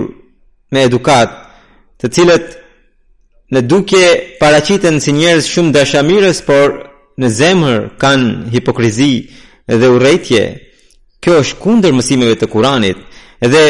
[0.73, 1.31] me edukat,
[1.97, 2.51] të cilët
[3.55, 4.03] në duke
[4.37, 6.75] paraqiten si njerëz shumë dashamirës, por
[7.17, 9.09] në zemër kanë hipokrizi
[9.81, 10.43] dhe urejtje.
[11.23, 12.99] Kjo është kundër mësimeve të Kuranit
[13.49, 13.63] dhe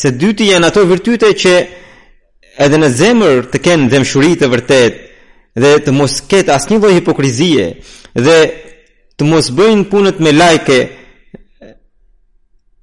[0.00, 1.56] së dyti janë ato virtyte që
[2.62, 5.02] edhe në zemër të kenë dëmshuri e vërtet
[5.62, 7.68] dhe të mos ketë asnjë lloj hipokrizie
[8.14, 8.36] dhe
[9.18, 10.78] të mos bëjnë punët me lajke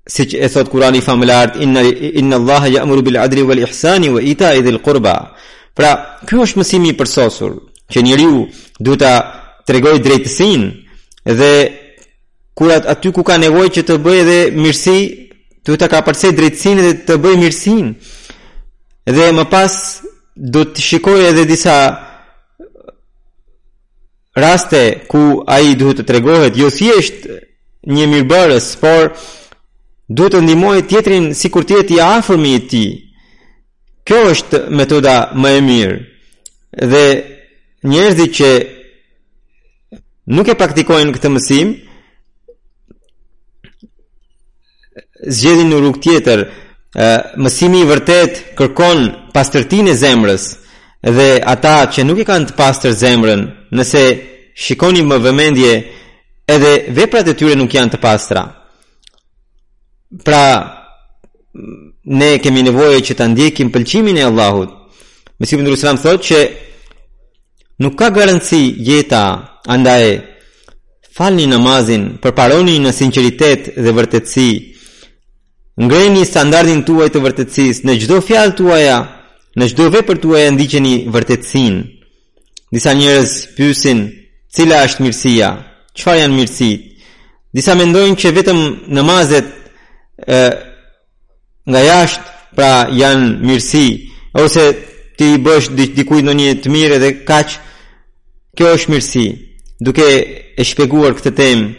[0.10, 1.82] siç e thot Kurani i inna
[2.22, 5.16] inna Allaha ya'muru bil adri, wal ihsani wa ita'i dhil qurba
[5.78, 5.92] pra
[6.28, 7.54] kjo është mësimi i përsosur
[7.92, 8.48] që njeriu
[8.80, 9.14] duhet ta
[9.68, 10.68] tregoj drejtësinë
[11.40, 11.52] dhe
[12.58, 15.00] kur aty ku ka nevojë që të bëjë dhe mirësi
[15.66, 17.90] duhet ta kapërcë drejtësinë dhe të bëjë mirësinë
[19.16, 19.74] dhe më pas
[20.54, 21.78] do të shikojë edhe disa
[24.34, 27.28] raste ku ai duhet të tregohet jo thjesht
[27.86, 29.02] një mirëbërës, por
[30.10, 32.92] duhet të ndihmojë tjetrin sikur ti je i afërmi i tij.
[34.06, 35.98] Kjo është metoda më e mirë.
[36.92, 37.04] Dhe
[37.92, 38.50] njerëzit që
[40.36, 41.70] nuk e praktikojnë këtë mësim
[45.38, 46.42] zgjedhin në rrugë tjetër.
[47.44, 49.00] mësimi i vërtet kërkon
[49.34, 50.44] pastërtinë e zemrës
[51.04, 53.42] dhe ata që nuk i kanë të pastër zemrën,
[53.76, 54.02] nëse
[54.64, 55.72] shikoni më vëmendje,
[56.48, 58.44] edhe veprat e tyre nuk janë të pastra.
[60.24, 60.44] Pra,
[62.06, 64.70] ne kemi nevojë që të ndjekim pëlqimin e Allahut.
[65.44, 66.40] Mesih ibn Rusulam thot që
[67.84, 69.26] nuk ka garanci jeta,
[69.68, 70.04] andaj
[71.16, 74.52] falni namazin, përparoni në sinqeritet dhe vërtetësi,
[75.84, 78.98] ngreni standardin tuaj të vërtetësisë në çdo fjalë tuaja
[79.60, 81.82] Në çdo vepër tuaj ndiqeni vërtetësinë.
[82.74, 84.00] Disa njerëz pyesin,
[84.50, 85.50] cila është mirësia?
[85.98, 86.86] Çfarë janë mirësitë?
[87.54, 88.62] Disa mendojnë që vetëm
[88.98, 89.52] namazet
[90.26, 90.40] ë
[91.70, 93.88] nga jashtë pra janë mirësi,
[94.42, 94.64] ose
[95.20, 97.54] ti i bësh dikujt ndonjë të mirë dhe kaq
[98.58, 99.28] kjo është mirësi.
[99.86, 100.08] Duke
[100.58, 101.70] e shpjeguar këtë temë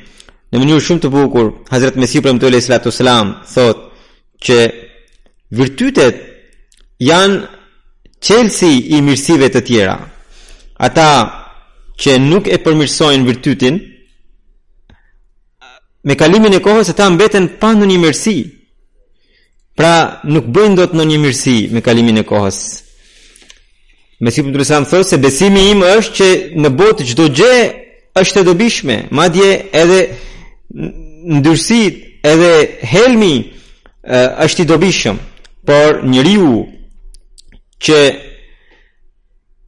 [0.54, 4.60] në mënyrë shumë të bukur, Hazrat Mesih pra mtole sallallahu alaihi wasallam thotë që
[5.58, 6.22] virtytet
[7.10, 7.42] janë
[8.24, 9.96] qelësi i mirësive të tjera.
[10.86, 11.08] Ata
[12.00, 13.76] që nuk e përmirësojnë vërtytin,
[16.08, 18.38] me kalimin e kohës ata mbeten pa në një mirësi.
[19.78, 19.94] Pra
[20.32, 22.58] nuk bëjnë do të në një mirësi me kalimin e kohës.
[24.22, 26.28] Me si përndërës anë thosë se besimi im është që
[26.64, 27.54] në botë gjdo gje
[28.20, 30.00] është e dobishme, madje edhe
[31.34, 31.98] ndyrësit
[32.30, 32.52] edhe
[32.92, 33.34] helmi
[34.44, 35.16] është i dobishëm,
[35.66, 36.52] por njëriu
[37.84, 37.98] që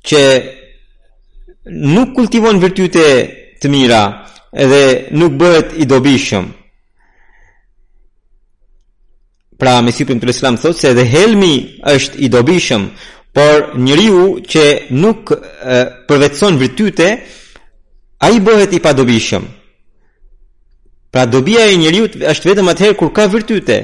[0.09, 0.23] që
[1.95, 3.05] nuk kultivon virtyte
[3.61, 4.01] të mira
[4.65, 4.83] edhe
[5.21, 6.47] nuk bëhet i dobishëm.
[9.61, 11.55] Pra me sipërim të Islam thotë se edhe helmi
[11.95, 12.87] është i dobishëm,
[13.37, 14.65] por njeriu që
[15.03, 15.33] nuk
[16.09, 17.09] përvetson virtyte
[18.27, 19.47] ai bëhet i padobishëm.
[21.13, 23.79] Pra dobia e njeriu është vetëm atëherë kur ka virtyte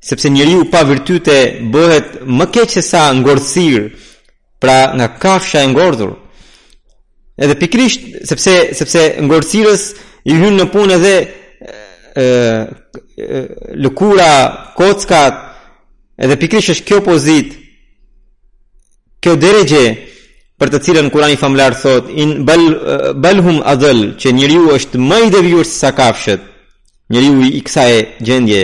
[0.00, 3.92] sepse njeriu pa virtyte bëhet më keq se sa ngordhsir,
[4.60, 6.14] pra nga kafsha e ngordhur.
[7.36, 9.82] Edhe pikrisht sepse sepse ngordhsirës
[10.30, 11.14] i hyn në punë edhe
[12.16, 12.26] ë
[13.82, 14.30] lëkura,
[14.76, 15.36] kockat,
[16.24, 17.56] edhe pikrisht është kjo pozitë.
[19.22, 19.84] Kjo drejje
[20.60, 22.62] për të cilën Kurani famlar thot in bal
[23.20, 26.40] balhum azal, që njeriu është më i devijuar se sa kafshët.
[27.10, 27.92] Njeriu i kësaj
[28.26, 28.62] gjendje,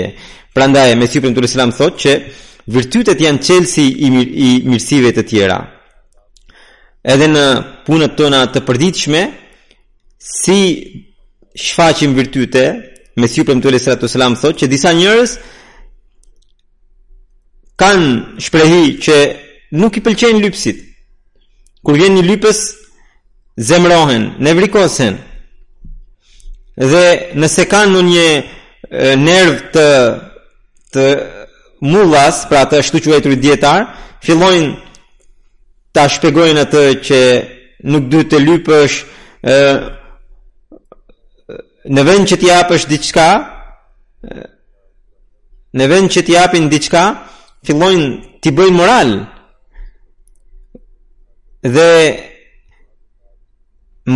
[0.54, 2.12] Prandaj Mesiu Premtu Islam thotë që
[2.76, 5.56] virtytet janë çelësi i, mir i mirësive të tjera.
[7.02, 7.44] Edhe në
[7.86, 9.22] punët tona të përditshme,
[10.22, 10.58] si
[11.58, 12.64] shfaqim virtyte,
[13.18, 15.36] Mesiu Premtu Islam thotë që disa njerëz
[17.80, 19.16] kanë shprehi që
[19.80, 20.82] nuk i pëlqejnë lypsit.
[21.82, 22.60] Kur vjen një lypës,
[23.58, 25.16] zemrohen, nevrikosen.
[26.76, 27.08] Dhe
[27.40, 28.26] nëse kanë në një
[29.18, 29.86] nervë të
[30.94, 31.04] të
[31.92, 33.86] mullas, pra të ashtu që vajtëri djetar,
[34.24, 34.72] fillojnë
[35.96, 37.20] të shpegojnë atë që
[37.92, 38.96] nuk dy të lypësh
[39.40, 39.56] e,
[41.96, 43.28] në vend që t'ja apësh diqka,
[45.80, 47.04] në vend që t'ja apin diqka,
[47.66, 48.08] fillojnë
[48.44, 49.10] t'i bëjnë moral,
[51.74, 51.88] dhe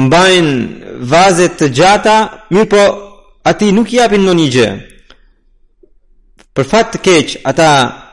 [0.06, 0.56] mbajnë
[1.10, 2.16] vazet të gjata,
[2.52, 2.84] mirë po
[3.46, 4.68] ati nuk japin në një gjë,
[6.56, 7.66] Për fat të keq, ata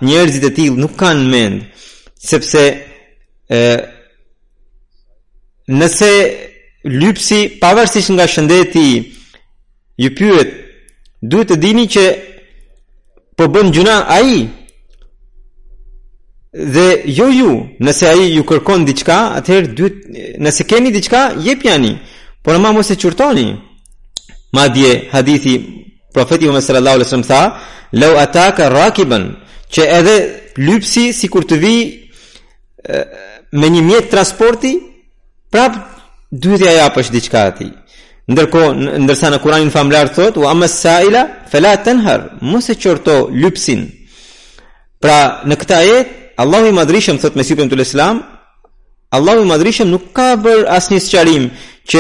[0.04, 1.62] njerëzit e tillë nuk kanë mend,
[2.20, 2.64] sepse
[3.56, 3.60] ë
[5.80, 6.10] nëse
[7.00, 8.84] lypsi pavarësisht nga shëndeti
[10.04, 10.52] ju pyet,
[11.24, 12.04] duhet të dini që
[13.40, 14.42] po bën gjuna ai.
[16.76, 17.54] Dhe jo ju,
[17.84, 19.98] nëse ai ju kërkon diçka, atëherë duhet
[20.44, 21.96] nëse keni diçka, jepjani.
[22.44, 23.48] Por ama mos e çurtoni.
[24.54, 25.54] Madje hadithi
[26.14, 27.42] profeti Muhammed sallallahu alaihi wasallam tha
[28.02, 29.24] law ataka rakiban
[29.74, 30.16] që edhe
[30.68, 31.76] lypsi sikur të vi
[32.96, 32.98] e,
[33.60, 34.72] me një mjet transporti
[35.54, 35.74] prap
[36.44, 37.68] dyti ajo apo diçka aty
[38.32, 42.20] ndërkohë ndërsa në Kur'anin famlar thotë wa amma saila fala tanhar
[42.52, 43.82] mos e çorto lypsin
[45.02, 45.18] pra
[45.50, 46.08] në këtë ajet
[46.44, 48.24] Allahu i madhrishëm thot me sipërm të Islam
[49.18, 51.44] Allahu i madhrishëm nuk ka bër asnjë sqarim
[51.92, 52.00] që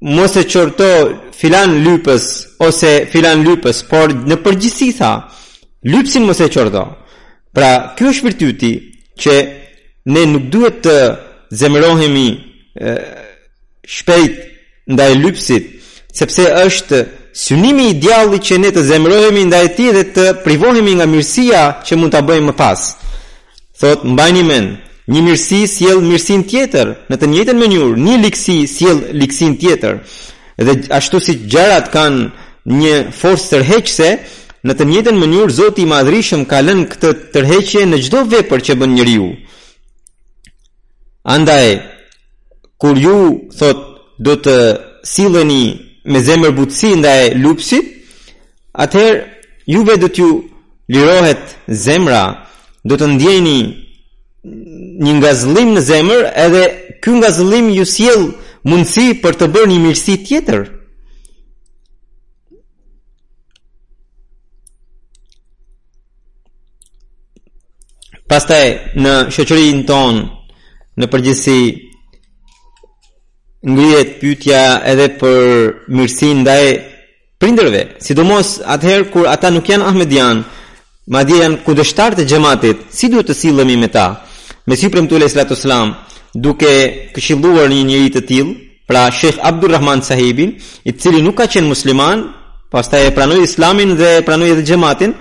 [0.00, 0.84] mos e qorto
[1.34, 2.26] filan lypës
[2.62, 5.12] ose filan lypës, por në përgjithësi tha,
[5.90, 6.84] lypsin mos e qorto.
[7.54, 8.72] Pra, kjo është virtyti
[9.18, 9.34] që
[10.14, 10.96] ne nuk duhet të
[11.58, 12.26] zemërohemi
[13.82, 14.44] shpejt
[14.92, 15.70] ndaj lypsit,
[16.16, 16.98] sepse është
[17.38, 21.98] synimi i djallit që ne të zemërohemi ndaj tij dhe të privohemi nga mirësia që
[21.98, 22.84] mund ta bëjmë më pas.
[23.78, 24.76] Thot, mbajni mend,
[25.08, 29.94] Një mirësi sjell mirësinë tjetër në të njëjtën mënyrë, një liksi sjell liksinë tjetër.
[30.60, 32.24] Dhe ashtu si gjërat kanë
[32.74, 34.08] një forcë tërheqëse,
[34.68, 38.76] në të njëjtën mënyrë Zoti i Madhrishëm ka lënë këtë tërheqje në çdo vepër që
[38.80, 39.30] bën njeriu.
[41.24, 41.68] Andaj
[42.80, 43.16] kur ju
[43.58, 43.80] thot
[44.20, 44.56] do të
[45.08, 45.64] silleni
[46.04, 47.88] me zemër butësi ndaj lupësit,
[48.76, 49.24] atëherë
[49.72, 50.28] juve do t'ju
[50.92, 51.56] lirohet
[51.86, 52.22] zemra,
[52.84, 53.58] do të ndjeni
[54.46, 56.62] një ngazëllim në zemër edhe
[57.02, 58.26] ky ngazëllim ju sjell
[58.68, 60.60] mundësi për të bërë një mirësi tjetër.
[68.28, 68.68] Pastaj
[69.00, 70.22] në shoqërinë tonë
[71.00, 71.58] në përgjithësi
[73.72, 74.62] ngrihet pyetja
[74.92, 75.40] edhe për
[75.88, 76.64] mirësinë ndaj
[77.40, 80.44] prindërve, sidomos atëherë kur ata nuk janë ahmedian,
[81.08, 84.08] madje janë kundështar të gjematit si duhet të sillemi me ta?
[84.68, 85.88] me si premtu le sallatu selam
[86.44, 86.72] duke
[87.16, 88.56] këshilluar një njëri të tillë
[88.88, 90.50] pra Sheikh Abdul Rahman Sahibin
[90.88, 92.26] i cili nuk ka qenë musliman
[92.72, 95.12] pastaj e pranoi islamin dhe e pranoi edhe xhamatin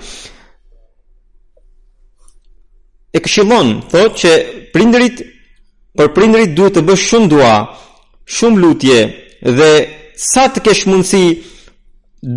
[3.18, 4.32] e këshillon thotë që
[4.76, 5.24] prindërit
[5.98, 7.54] për prinderit duhet të bësh shumë dua
[8.38, 9.00] shumë lutje
[9.60, 9.72] dhe
[10.30, 11.26] sa të kesh mundësi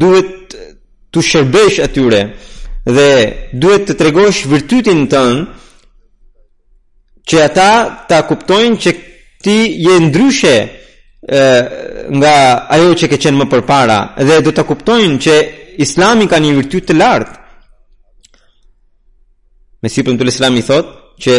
[0.03, 0.55] duhet
[1.13, 2.23] të shërbesh atyre
[2.97, 3.09] dhe
[3.63, 5.49] duhet të tregosh virtytin tënë
[7.31, 7.69] që ata
[8.11, 8.91] ta kuptojnë që
[9.45, 10.57] ti je ndryshe
[12.21, 12.35] nga
[12.75, 15.35] ajo që ke qenë më përpara dhe do ta kuptojnë që
[15.85, 17.37] Islami ka një virtyt të lartë.
[19.81, 21.37] Me sipër të Islamit thotë që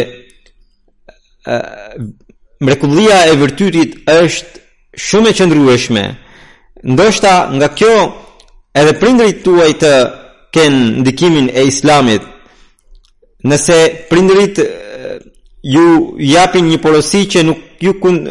[2.64, 4.62] mrekullia e virtytit është
[5.06, 6.04] shumë e qëndrueshme.
[6.94, 7.94] Ndoshta nga kjo
[8.80, 9.92] edhe prindrit tuaj të
[10.56, 12.22] kenë ndikimin e Islamit.
[13.48, 13.78] Nëse
[14.10, 14.58] prindrit
[15.62, 18.26] ju japin një porosi që nuk ju kund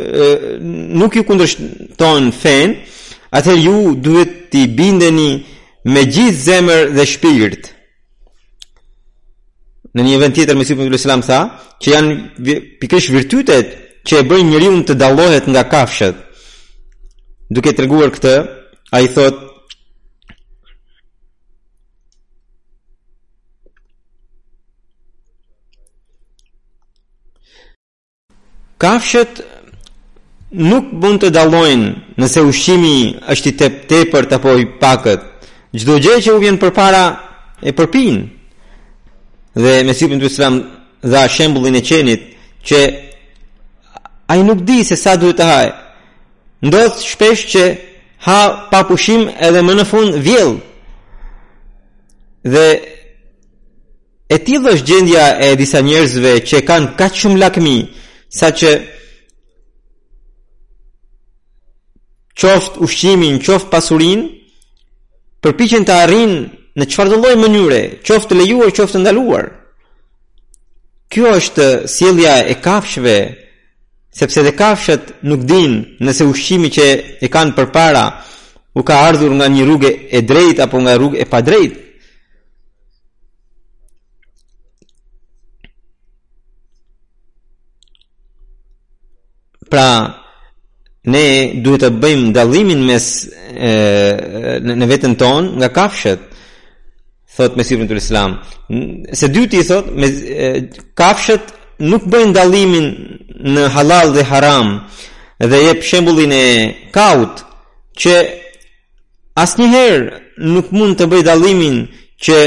[0.99, 2.75] nuk ju kundërshton fen,
[3.31, 5.43] atëherë ju duhet t'i bindeni
[5.87, 7.63] me gjithë zemër dhe shpirt.
[9.95, 13.77] Në një event tjetër Mesihut sallallahu alajhi tha që janë pikesh virtytet
[14.07, 16.17] që e bëjnë njeriu të dallohet nga kafshët.
[17.51, 18.35] Duke treguar këtë,
[18.95, 19.50] ai thotë
[28.81, 29.29] kafshët
[30.73, 31.89] nuk mund të dallojnë
[32.21, 32.95] nëse ushqimi
[33.33, 35.21] është i tepërt apo i pakët.
[35.79, 37.03] Çdo gjë që u vjen përpara
[37.61, 38.17] e përpin.
[39.61, 40.55] Dhe me sipër të Islam
[41.13, 42.21] dha shembullin e qenit
[42.67, 42.79] që
[44.33, 45.67] ai nuk di se sa duhet të haj
[46.69, 47.61] Ndodh shpesh që
[48.27, 48.37] ha
[48.71, 50.51] pa pushim edhe më në fund vjell.
[52.53, 52.65] Dhe
[54.29, 57.77] e tillë është gjendja e disa njerëzve që kanë kaq shumë lakmi,
[58.31, 58.71] sa që
[62.41, 64.21] qoftë ushqimin, qoftë pasurin,
[65.43, 66.31] përpichen të arrin
[66.79, 69.45] në qëfar të mënyre, qoftë të lejuar, qoftë të ndaluar.
[71.11, 73.15] Kjo është sielja e kafshve,
[74.19, 75.71] sepse dhe kafshet nuk din
[76.05, 76.85] nëse ushqimi që
[77.19, 78.05] e kanë për para
[78.75, 81.73] u ka ardhur nga një rrugë e drejt apo nga rrugë e pa drejt,
[89.71, 90.03] Pra
[91.11, 91.27] ne
[91.63, 93.05] duhet të bëjmë dallimin mes
[93.69, 93.71] e,
[94.81, 96.25] në veten ton nga kafshët.
[97.31, 98.33] Thot me sipër të Islam.
[99.15, 100.09] Së dyti thot me
[100.99, 101.55] kafshët
[101.87, 102.89] nuk bëjnë dallimin
[103.55, 104.73] në halal dhe haram
[105.49, 106.43] dhe jep shembullin e
[106.95, 107.35] kaut
[108.01, 108.15] që
[109.41, 111.79] asnjëherë nuk mund të bëj dallimin
[112.23, 112.37] që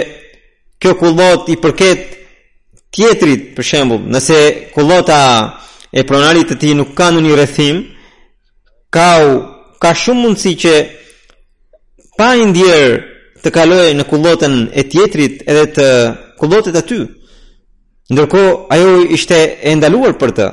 [0.80, 2.00] kjo kullot i përket
[2.94, 4.38] tjetrit për shembull nëse
[4.76, 5.22] kullota
[5.94, 7.76] e pronarit të ti nuk ka në një rëthim,
[8.92, 9.34] ka, u,
[9.78, 10.72] ka shumë mundësi që
[12.18, 12.96] pa i ndjerë
[13.44, 15.86] të kaloj në kullotën e tjetrit edhe të
[16.40, 16.98] kullotët aty,
[18.10, 18.40] ndërko
[18.74, 19.38] ajo ishte
[19.70, 20.48] e ndaluar për të.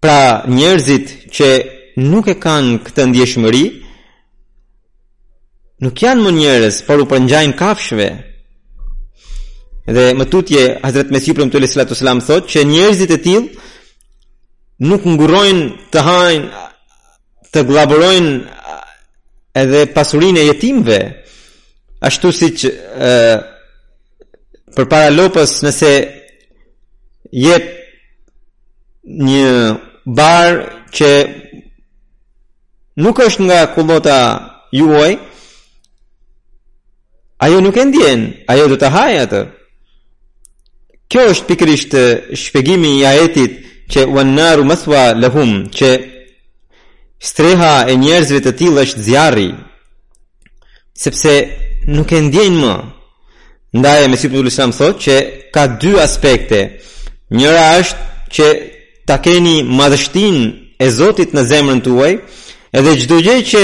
[0.00, 1.48] Pra njerëzit që
[2.08, 3.62] nuk e kanë këtë ndjeshmëri,
[5.84, 8.08] nuk janë më njerëz, por u përngjajnë kafshëve,
[9.90, 13.44] Dhe më tutje Hazret Mesiu për më të lësë salatu thot Që njerëzit e tjil
[14.86, 16.62] Nuk ngurojnë të hajnë
[17.52, 18.34] Të glaborojnë
[19.62, 20.98] Edhe pasurin e jetimve
[22.08, 23.10] Ashtu si që e,
[24.76, 25.92] Për para lopës nëse
[27.42, 27.66] Jep
[29.02, 29.46] Një
[30.06, 30.58] barë
[30.94, 31.10] Që
[33.02, 34.18] Nuk është nga kullota
[34.74, 35.10] Juoj
[37.42, 39.56] Ajo nuk e ndjen Ajo du të hajë atër
[41.10, 41.94] Kjo është pikërisht
[42.38, 43.56] shpjegimi i ajetit
[43.90, 45.88] që naru maswa lahum që
[47.28, 49.48] streha e njerëzve të tillë është zjarri
[51.02, 51.34] sepse
[51.96, 52.76] nuk e ndjejnë më.
[53.80, 55.16] Ndaj me sipër të them thotë që
[55.54, 56.60] ka dy aspekte.
[57.36, 58.00] Njëra është
[58.34, 58.46] që
[59.06, 60.38] ta keni madhështin
[60.78, 62.12] e Zotit në zemrën tuaj,
[62.78, 63.62] edhe çdo gjë që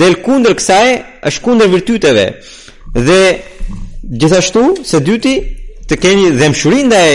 [0.00, 0.88] del kundër kësaj
[1.28, 2.26] është kundër virtyteve.
[3.06, 3.20] Dhe
[4.20, 5.34] gjithashtu, së dyti,
[5.92, 7.10] të keni dhemshuri ndaj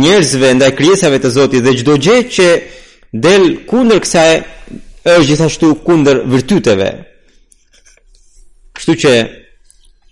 [0.00, 2.46] njerëzve, ndaj krijesave të Zotit dhe çdo gjë që
[3.24, 4.38] del kundër kësaj
[5.10, 6.88] është gjithashtu kundër virtyteve.
[8.78, 9.12] Kështu që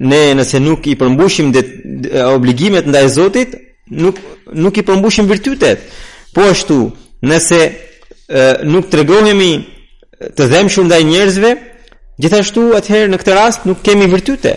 [0.08, 1.64] ne nëse nuk i përmbushim det,
[2.34, 3.56] obligimet ndaj Zotit,
[4.02, 4.16] nuk
[4.62, 5.78] nuk i përmbushim virtytet.
[6.36, 6.78] Po ashtu,
[7.28, 7.60] nëse
[8.72, 9.64] nuk tregohemi të,
[10.36, 11.52] të dhëmshëm ndaj njerëzve,
[12.20, 14.56] gjithashtu atëherë në këtë rast nuk kemi virtyte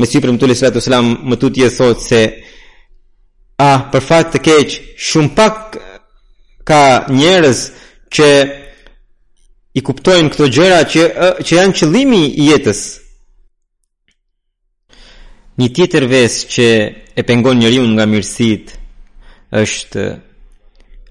[0.00, 2.20] me si për më tulli sëllatu më tutje tje thot se
[3.60, 4.76] a për fakt të keq
[5.08, 5.76] shumë pak
[6.66, 6.80] ka
[7.12, 7.60] njerëz
[8.14, 8.30] që
[9.76, 11.04] i kuptojnë këto gjëra që,
[11.46, 12.80] që janë qëllimi i jetës
[15.60, 16.66] një tjetër ves që
[17.20, 18.74] e pengon njëri unë nga mirësit
[19.62, 20.04] është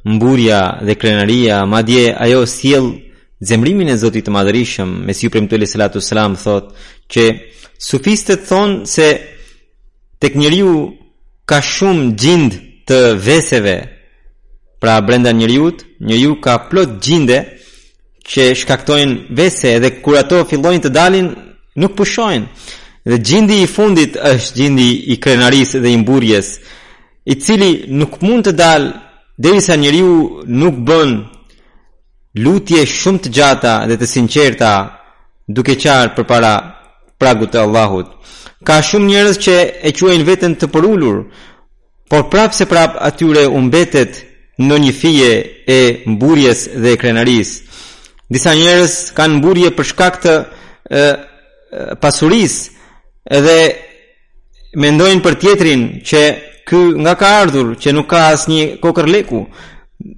[0.09, 3.10] mburja dhe krenaria madje ajo sjellë
[3.41, 6.65] zemrimin e Zotit të Madhërisëm, me si ju premtuele salatu selam thot
[7.11, 7.23] që
[7.87, 9.07] sufistët thonë se
[10.21, 10.71] tek njeriu
[11.49, 12.51] ka shumë gjind
[12.89, 13.77] të veseve.
[14.81, 15.71] Pra brenda njeriu,
[16.01, 17.39] njeriu ka plot gjinde
[18.31, 21.27] që shkaktojnë vese dhe kur ato fillojnë të dalin
[21.81, 22.45] nuk pushojnë.
[23.09, 26.53] Dhe gjindi i fundit është gjindi i krenarisë dhe i mburjes,
[27.25, 28.89] i cili nuk mund të dalë
[29.41, 31.09] derisa njeriu nuk bën
[32.39, 34.69] lutje shumë të gjata dhe të sinqerta
[35.47, 36.53] duke qarë për para
[37.19, 38.07] pragut të Allahut.
[38.63, 39.55] Ka shumë njërës që
[39.87, 41.23] e quajnë vetën të përullur,
[42.09, 44.21] por prapë se prapë atyre umbetet
[44.61, 45.33] në një fije
[45.65, 45.79] e
[46.13, 47.51] mburjes dhe e krenaris.
[48.31, 51.27] Disa njërës kanë mburje për shkak të pasurisë
[52.03, 52.55] pasuris
[53.31, 53.55] edhe
[54.81, 56.21] mendojnë për tjetrin që
[56.67, 59.45] ky nga ka ardhur që nuk ka asë një leku,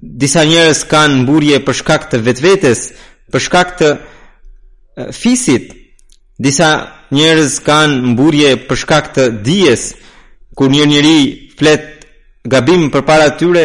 [0.02, 2.80] disa njerëz kanë mburje për shkak të vetvetes,
[3.32, 3.88] për shkak të
[5.12, 5.72] fisit.
[6.40, 6.68] Disa
[7.14, 9.90] njerëz kanë mburje për shkak të dijes.
[10.56, 11.16] Kur një njeri
[11.58, 11.88] flet
[12.50, 13.64] gabim përpara tyre,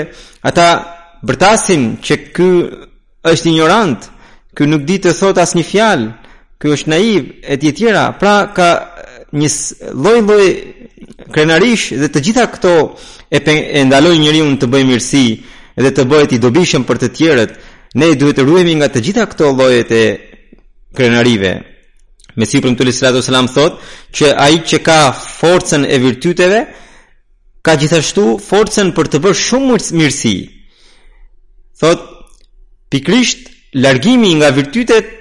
[0.49, 0.65] ata
[1.23, 2.47] bërtasin që ky
[3.31, 4.07] është ignorant,
[4.57, 6.07] ky nuk di të thotë asnjë fjalë,
[6.59, 7.21] ky është naiv
[7.53, 8.05] e të tjera.
[8.19, 8.69] Pra ka
[9.39, 9.49] një
[10.01, 10.47] lloj-lloj
[11.33, 12.71] krenarish dhe të gjitha këto
[13.33, 15.25] e, e ndalojnë njeriu të bëjë mirësi
[15.79, 17.51] dhe të bëhet i dobishëm për të tjerët,
[17.99, 20.01] ne duhet të ruhemi nga të gjitha këto llojet e
[20.95, 21.53] krenarive.
[22.37, 23.79] Me si për më selam thot,
[24.15, 24.99] që a që ka
[25.39, 26.59] forcen e virtyteve,
[27.63, 30.35] ka gjithashtu forcen për të bërë shumë mirësi.
[31.79, 31.99] Thot,
[32.91, 35.15] pikrisht, largimi nga virtytet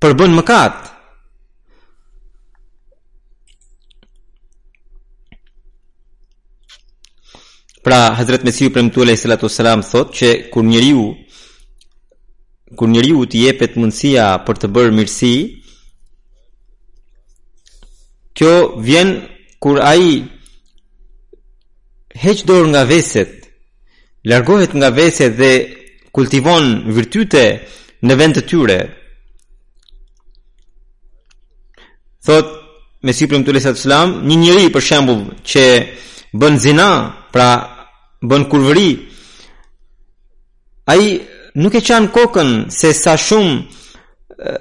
[0.00, 0.89] përbën mëkatë,
[7.82, 11.14] Pra Hazrat Mesiu Premtu Alayhi Salatu Wassalam thot që kur njeriu
[12.76, 15.32] kur njeriu i jepet mundësia për të bërë mirësi,
[18.36, 18.52] kjo
[18.86, 19.14] vjen
[19.60, 20.20] kur ai
[22.20, 23.32] heq dorë nga veset,
[24.28, 25.50] largohet nga veset dhe
[26.14, 27.44] kultivon virtyte
[28.04, 28.78] në vend të tyre.
[32.28, 32.52] Thot
[33.08, 35.64] Mesiu Premtu Alayhi Salatu Wassalam, një njeriu për shembull që
[36.38, 36.90] bën zina
[37.30, 37.69] Pra
[38.20, 38.90] bën kurvëri
[40.92, 41.04] ai
[41.56, 43.54] nuk e qan kokën se sa shumë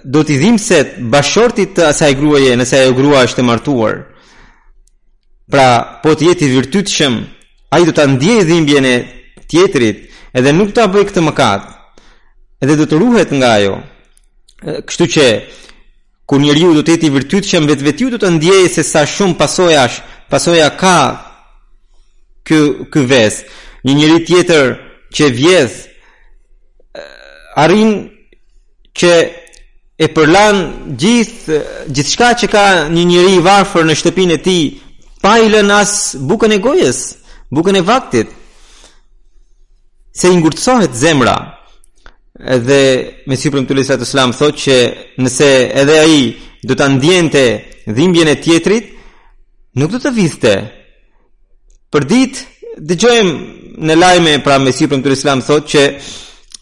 [0.03, 0.81] do t'i dhim se
[1.11, 3.93] bashortit të asaj gruaje nëse ajo grua është e martuar
[5.51, 7.13] pra po të jeti virtytshëm
[7.75, 8.95] ai do ta ndjejë dhimbjen e
[9.51, 11.63] tjetrit edhe nuk ta bëj këtë mëkat
[12.63, 13.75] edhe do të ruhet nga ajo
[14.87, 15.25] kështu që
[16.27, 19.95] kur njeriu do të jeti virtytshëm vetvetiu do të ndjejë se sa shumë pasojash
[20.31, 20.97] pasoja ka
[22.49, 22.57] ky
[22.91, 23.35] ky ves.
[23.85, 24.65] Një njeri tjetër
[25.15, 25.75] që vjedh
[27.61, 27.91] arrin
[28.99, 29.11] që
[30.03, 30.57] e përlan
[30.99, 31.59] gjithë
[31.93, 34.63] gjithçka që ka një njeri i varfër në shtëpinë e tij
[35.23, 35.93] pa i lënë as
[36.29, 36.99] bukën e gojës,
[37.55, 38.35] bukën e vaktit
[40.19, 41.35] se i ngurtësohet zemra
[42.57, 42.79] edhe
[43.27, 44.77] me sipërm të lisa të selam thot që
[45.23, 45.49] nëse
[45.83, 46.21] edhe ai
[46.67, 47.45] do ta ndjente
[47.95, 48.91] dhimbjen e tjetrit
[49.79, 50.53] nuk do të vizte
[51.93, 52.43] Për ditë
[52.91, 55.83] dëgjojmë në lajme pra Mesihu Premtul Islam thotë që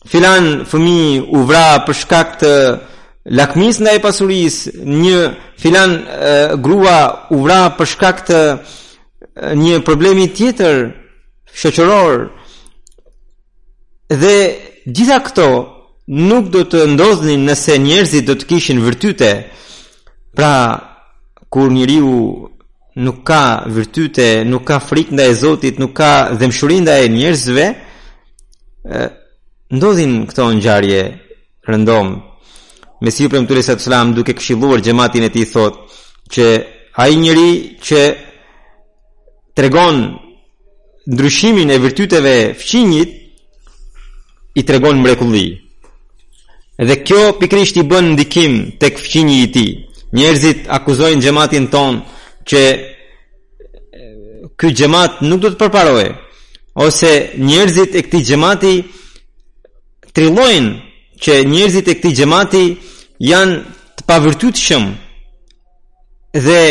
[0.07, 2.51] filan fëmi u vra për shkak të
[3.35, 5.25] lakmis nga e pasuris, një
[5.59, 6.99] filan e, grua
[7.35, 8.39] u vra për shkak të
[9.59, 10.79] një problemi tjetër
[11.61, 12.23] shëqëror
[14.21, 14.35] dhe
[14.95, 15.49] gjitha këto
[16.29, 19.33] nuk do të ndodhin nëse njerëzit do të kishin vërtyte
[20.37, 20.53] pra
[21.51, 22.15] kur njëri u
[22.97, 27.65] nuk ka virtyte, nuk ka frikë ndaj Zotit, nuk ka dëmshuri ndaj njerëzve,
[29.75, 31.01] ndodhin këto ngjarje
[31.69, 32.07] rëndom.
[33.05, 35.79] Mesiu pejgamberi sallallahu alajhi wasallam duke këshilluar xhamatin e tij thotë
[36.33, 36.45] që
[37.03, 37.51] ai njeri
[37.85, 38.01] që
[39.57, 39.97] tregon
[41.13, 43.11] ndryshimin e virtyteve fqinjit
[44.59, 45.47] i tregon mrekulli.
[46.87, 49.71] Dhe kjo pikrisht i bën ndikim tek fqinji i tij.
[50.17, 51.99] Njerëzit akuzojnë xhamatin tonë
[52.49, 52.61] që
[54.59, 56.07] ky xhamat nuk do të përparojë
[56.87, 57.11] ose
[57.49, 58.73] njerëzit e këtij xhamati
[60.15, 60.71] trillojnë
[61.23, 62.63] që njerëzit e këtij xhamati
[63.29, 63.55] janë
[63.97, 64.85] të pavërtetëshëm
[66.47, 66.61] dhe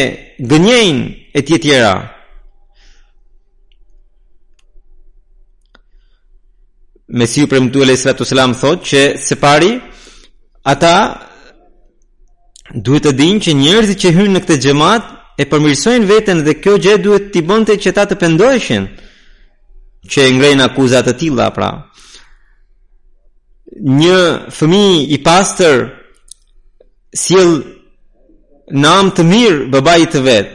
[0.51, 1.03] gënjejnë
[1.39, 1.95] e të tjera
[7.17, 9.71] Mesiu për mëtu e lejtë selam thotë që se pari
[10.73, 10.95] ata
[12.85, 15.05] duhet të dinë që njerëzit që hynë në këtë gjemat
[15.37, 18.87] e përmirësojnë veten dhe kjo gjë duhet t'i bënte që ta të pendoheshin
[20.11, 21.69] që e ngrejnë akuzat të tilla pra.
[24.01, 24.21] Një
[24.57, 25.83] fëmijë i pastër
[27.25, 27.53] sjell
[28.83, 30.49] nam të mirë babait të vet.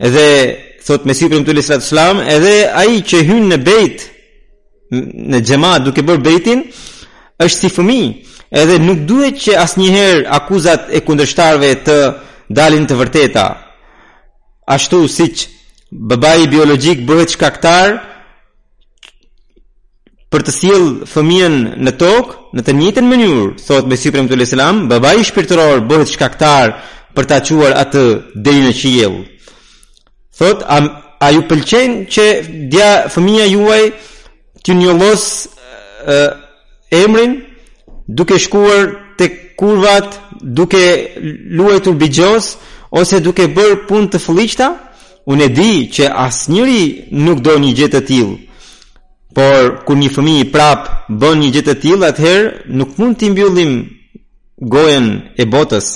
[0.00, 0.24] Edhe
[0.86, 4.06] thot me siprim tu lisrat selam, edhe ai që hyn në bejt
[5.30, 6.62] në xhamat duke bërë bejtin
[7.44, 8.12] është si fëmijë
[8.58, 11.94] edhe nuk duhet që asnjëherë njëherë akuzat e kundërshtarve të
[12.50, 13.44] dalin të vërteta,
[14.70, 15.46] ashtu si që
[16.10, 17.96] bëbaj biologjik bëhet shkaktar
[20.30, 24.84] për të siel fëmijën në tokë, në të njëtën mënyur, thot me Prem Tulli Selam,
[24.92, 26.76] bëbaj shpirtëror bëhet shkaktar
[27.14, 28.04] për të aquar atë
[28.44, 29.14] dhejnë në qijel.
[30.38, 30.76] Thot, a,
[31.18, 32.26] a ju pëlqen që
[32.70, 33.82] dja fëmija juaj
[34.64, 35.24] të një los
[36.06, 36.16] e,
[37.02, 37.34] emrin,
[38.06, 38.86] duke shkuar
[39.18, 39.26] të
[39.58, 40.84] kurvat, duke
[41.58, 42.54] luajtur bigjos,
[42.90, 44.68] ose duke bërë punë të fëllishta,
[45.30, 46.80] unë e di që asë njëri
[47.24, 48.36] nuk do një gjithë të tilë.
[49.34, 53.28] Por, kur një fëmi i prapë bën një gjithë të tilë, atëherë nuk mund t'i
[53.30, 53.74] mbjullim
[54.72, 55.06] gojen
[55.42, 55.86] e botës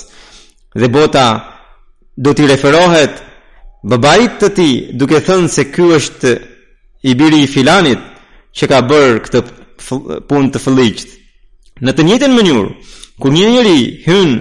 [0.78, 1.26] dhe bota
[2.24, 3.18] do t'i referohet
[3.90, 4.68] bëbarit të ti
[4.98, 6.32] duke thënë se kjo është
[7.04, 8.00] i biri i filanit
[8.56, 9.40] që ka bërë këtë
[10.30, 11.08] punë të fëllicht.
[11.82, 12.68] Në të njëtën mënyur,
[13.20, 14.38] kur një njëri hynë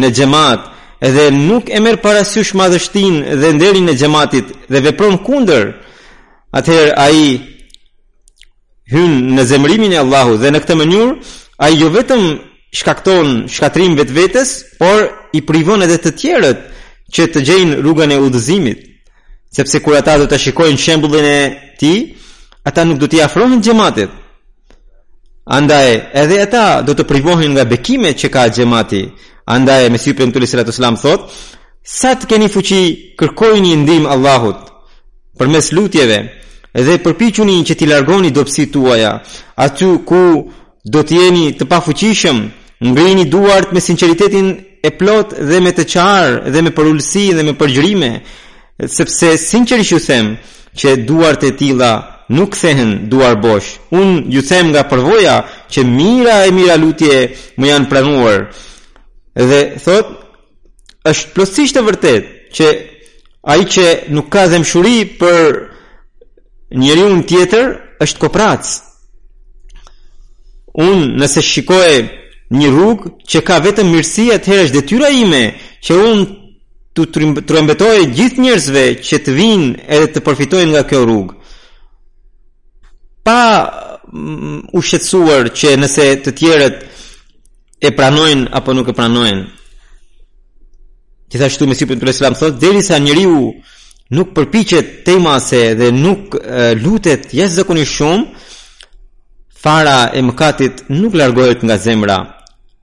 [0.00, 5.64] në gjematë edhe nuk e merë parasysh madhështin dhe nderin e gjematit dhe vepron kunder,
[6.58, 7.26] atëherë a i
[8.92, 11.10] hynë në zemrimin e Allahu dhe në këtë mënyrë,
[11.64, 12.24] a i jo vetëm
[12.80, 15.00] shkakton shkatrim vetë vetës, por
[15.36, 16.60] i privon edhe të tjerët
[17.14, 18.78] që të gjejnë rrugën e udhëzimit,
[19.56, 21.40] sepse kur ata do të shikojnë shembullin e
[21.80, 21.92] ti,
[22.68, 24.10] ata nuk do t'i afrohen gjematit.
[25.46, 25.88] Andaj,
[26.22, 29.04] edhe ata do të privohen nga bekimet që ka gjemati,
[29.46, 31.26] Andaj e Mesiu për mëtulli sëllatu thot
[31.86, 32.80] Sa të keni fuqi
[33.18, 34.58] kërkoj një ndim Allahut
[35.38, 36.18] Për mes lutjeve
[36.76, 39.12] Edhe përpichuni që t'i largoni dopsi tuaja
[39.66, 40.22] Aty ku
[40.84, 42.40] do t'jeni të pa fuqishëm
[42.84, 44.48] Ngrini duart me sinceritetin
[44.82, 48.10] e plot dhe me të qarë Dhe me përullësi dhe me përgjërime
[48.98, 50.26] Sepse sinceri që them
[50.78, 51.92] që duart e tila
[52.38, 55.36] nuk thehen duar bosh Unë ju them nga përvoja
[55.72, 57.28] që mira e mira lutje
[57.60, 58.40] më janë pranuar
[59.44, 60.06] dhe thot
[61.10, 62.66] është plotësisht e vërtet që
[63.52, 63.84] ai që
[64.16, 65.58] nuk ka dëmshuri për
[66.80, 68.74] njeriu tjetër është koprac
[70.76, 71.92] Unë nëse shikoj
[72.52, 75.40] një rrugë që ka vetëm mirësi, atëherë është detyra ime
[75.84, 76.26] që unë
[76.92, 81.34] të trembetoj gjithë njerëzve që të vinë edhe të përfitojnë nga kjo rrugë.
[83.24, 83.40] Pa
[84.12, 86.76] mm, u shqetësuar që nëse të tjerët
[87.78, 89.42] e pranojnë apo nuk e pranojnë.
[91.32, 93.50] Gjithashtu me sipër të Islamit thotë derisa njeriu
[94.16, 98.24] nuk përpiqet të mase dhe nuk e, lutet jesë zëkoni shumë
[99.60, 102.18] fara e mëkatit nuk largohet nga zemra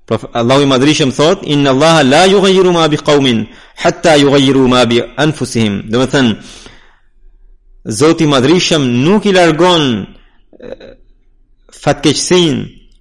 [0.10, 1.74] për Allah i madrishëm thot inë
[2.12, 3.46] la ju gajiru ma bi kaumin
[3.84, 6.34] hatta ju gajiru ma bi anfusihim dhe më thënë
[8.00, 10.04] zoti madrishëm nuk i largon
[11.84, 12.58] fatkeqësin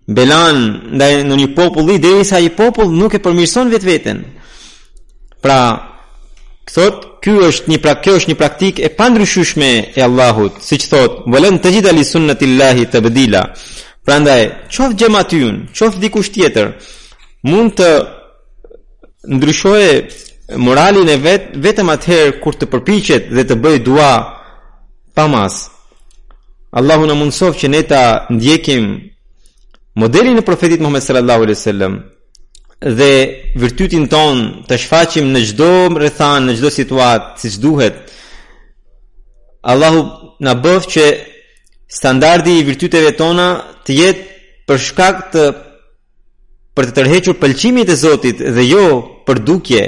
[0.09, 4.25] belan ndaj në një populli derisa ai popull nuk e përmirëson vetveten.
[5.43, 5.59] Pra,
[6.71, 11.23] thot, ky është një pra kjo është një praktikë e pandryshueshme e Allahut, siç thot,
[11.27, 13.45] "Walan tajida li sunnatillahi tabdila."
[14.07, 16.73] Prandaj, qoftë tyun qoftë dikush tjetër,
[17.47, 17.91] mund të
[19.31, 24.13] ndryshojë moralin e vet vetëm atëherë kur të përpiqet dhe të bëjë dua
[25.15, 25.71] pa mas.
[26.75, 29.12] Allahu na mundsof që ne ta ndjekim
[29.95, 31.95] modelin e profetit Muhammed sallallahu alaihi wasallam
[33.01, 33.11] dhe
[33.63, 34.37] virtytin ton
[34.69, 37.97] të shfaqim në çdo rrethan, në çdo situatë, siç duhet.
[39.73, 40.01] Allahu
[40.45, 41.05] na bëf që
[41.99, 43.49] standardi i virtyteve tona
[43.87, 44.23] të jetë
[44.69, 45.45] për shkak të
[46.77, 48.85] për të tërhequr pëlqimit e Zotit dhe jo
[49.29, 49.85] për dukje.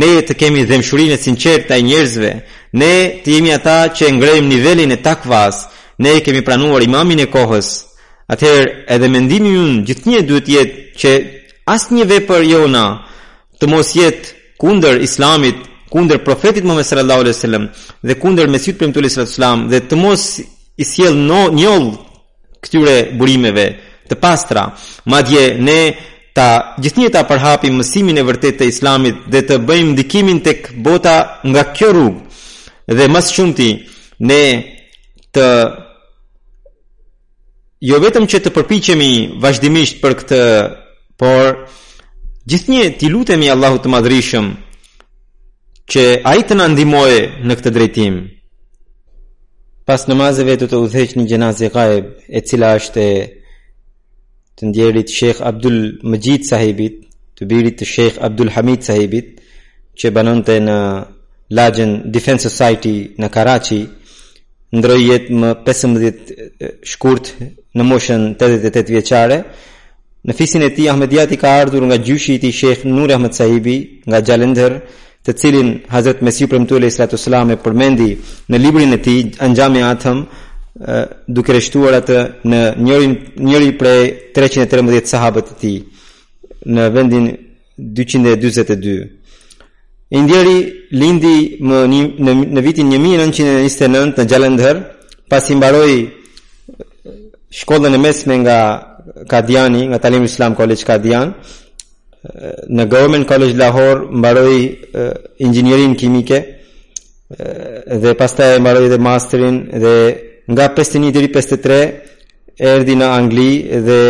[0.00, 2.32] Ne të kemi dhemshurin e sinqer të njerëzve,
[2.80, 2.94] ne
[3.24, 5.56] të jemi ata që ngrejmë nivelin e takvas,
[6.02, 7.68] ne kemi pranuar imamin e kohës,
[8.24, 11.10] Atëherë edhe mendimi ynë gjithnjë duhet jetë që
[11.74, 12.84] asnjë vepër jona
[13.60, 15.58] të mos jetë kundër Islamit,
[15.92, 17.66] kundër profetit Muhammed sallallahu alaihi wasallam
[18.08, 20.24] dhe kundër Mesihut premtuesi sallallahu alaihi wasallam dhe të mos
[20.82, 21.42] i sjell no,
[22.64, 23.66] këtyre burimeve
[24.08, 24.62] të pastra.
[25.04, 25.80] Madje ne
[26.34, 26.48] ta
[26.80, 31.62] gjithnjë ta përhapim mësimin e vërtet të Islamit dhe të bëjmë ndikimin tek bota nga
[31.76, 32.20] kjo rrugë.
[32.96, 33.68] Dhe më shumëti
[34.28, 34.40] ne
[35.36, 35.44] të
[37.84, 39.10] jo vetëm që të përpiqemi
[39.44, 40.40] vazhdimisht për këtë,
[41.20, 41.48] por
[42.50, 44.46] gjithnjë ti lutemi Allahut të Madhrishëm
[45.92, 48.14] që ai të na ndihmojë në këtë drejtim.
[49.88, 53.22] Pas namazeve do të udhëheq në gjenazë gaib, e cila është e
[54.56, 55.78] të ndjerit Sheikh Abdul
[56.12, 56.96] Majid sahibit,
[57.36, 59.42] të birit të Sheikh Abdul Hamid sahibit,
[59.98, 60.78] që banonte në
[61.58, 63.82] Lajën Defense Society në Karachi,
[64.74, 66.24] ndroi jetë më 15
[66.94, 67.34] shkurt
[67.78, 69.38] në moshën 88 vjeqare.
[70.24, 73.34] Në fisin e ti, Ahmed i ka ardhur nga gjyshi i ti shekh Nuri Ahmed
[73.34, 74.80] Sahibi, nga Gjalender,
[75.26, 78.10] të cilin Hazret Mesiu për mëtu e sratu salam e përmendi
[78.50, 80.18] në librin e ti, në gjami atëm,
[81.32, 83.06] duke reshtuar atë në njëri,
[83.48, 84.02] njëri prej
[84.36, 85.74] 313 sahabët të ti,
[86.74, 87.24] në vendin
[87.76, 89.06] 222.
[90.18, 90.56] Indjeri
[91.00, 91.36] lindi
[91.68, 94.82] më një, në, në vitin 1929 në Gjallendhër,
[95.30, 95.56] pas i
[97.60, 98.58] shkollën e mesme nga
[99.26, 101.34] Kadiani, nga Talim Islam College Kadian.
[102.76, 104.78] Në Government College Lahore mbaroi
[105.46, 106.38] inxhinierin kimike
[108.04, 109.94] dhe pastaj e mbaroi dhe masterin dhe
[110.52, 113.52] nga 51 deri 53 erdhi në Angli
[113.88, 114.00] dhe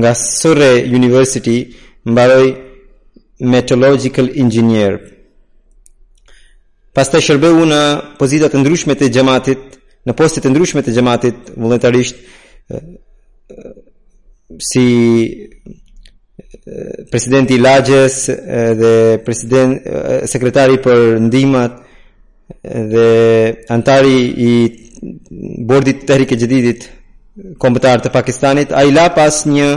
[0.00, 1.58] nga Surrey University
[2.06, 2.50] mbaroi
[3.40, 4.98] metallurgical engineer.
[6.94, 7.82] Pastaj shërbeu në
[8.18, 9.62] pozita të ndryshme të xhamatit,
[10.06, 12.18] në postet të ndryshme të xhamatit vullnetarisht,
[14.56, 15.48] si
[17.08, 18.16] presidenti i lagjes
[18.80, 18.94] dhe
[19.24, 19.72] president
[20.32, 21.72] sekretari për ndihmat
[22.94, 23.08] dhe
[23.76, 24.52] antari i
[25.68, 26.86] bordit të tehrikë të jetit
[27.62, 29.68] kombëtar të Pakistanit ai la pas një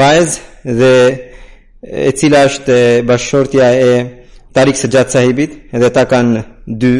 [0.00, 0.38] vajz
[0.80, 0.92] dhe
[1.84, 2.76] e cila është
[3.08, 3.92] bashkëshortja e
[4.54, 6.40] Tariq Sajjad sahibit dhe ata kanë
[6.80, 6.92] dy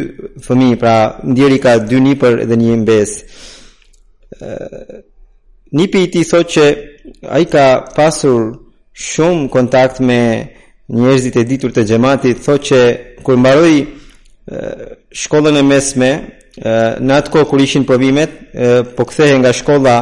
[0.45, 0.95] fëmijë pra
[1.31, 3.09] ndjeri ka dy nipër dhe një mbes
[5.75, 6.65] një për i ti thot që
[7.35, 7.65] a i ka
[7.95, 8.41] pasur
[9.09, 10.19] shumë kontakt me
[10.95, 12.81] njerëzit e ditur të gjematit thot që
[13.25, 13.75] kërë mbaroj
[15.23, 16.11] shkollën e mesme
[17.05, 18.33] në atë kohë kërë ishin provimet
[18.97, 19.97] po këthehe nga shkolla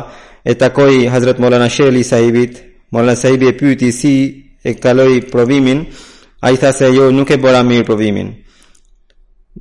[0.50, 2.62] e takoj Hazret Molana Shelly sahibit
[2.92, 4.16] Molana sahibi e pyti si
[4.64, 5.86] e kaloj provimin
[6.44, 8.34] a i tha se jo nuk e bora mirë provimin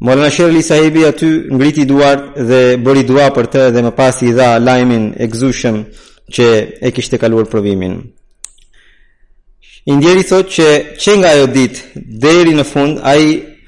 [0.01, 4.30] Molana Sherli sahibi aty ngriti duart dhe bëri dua për të dhe më pas i
[4.32, 5.80] dha lajmin e gëzushëm
[6.32, 6.47] që
[6.86, 7.99] e kishte kaluar provimin.
[9.93, 10.68] Indjeri thot që
[11.03, 11.80] që nga ajo dit,
[12.22, 13.61] deri në fund, ai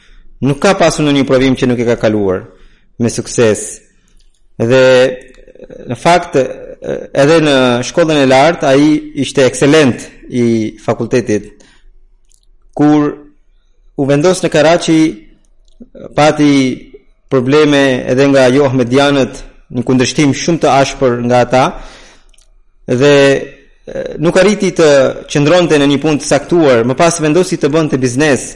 [0.49, 2.41] nuk ka pasu në një provim që nuk e ka kaluar
[2.99, 3.83] me sukses.
[4.59, 4.85] Dhe
[5.93, 7.57] në fakt, edhe në
[7.91, 8.89] shkollën e lartë, ai
[9.27, 10.47] ishte ekselent i
[10.85, 11.53] fakultetit,
[12.75, 13.12] kur
[13.99, 14.99] u vendos në Karachi
[16.16, 16.91] pati
[17.30, 19.41] probleme edhe nga Joh Medianët
[19.74, 21.62] në kundërshtim shumë të ashpër nga ata
[23.01, 23.14] dhe
[24.24, 24.89] nuk arriti të
[25.32, 28.51] qëndronte në një punë të saktuar, më pas vendosi të bënte biznes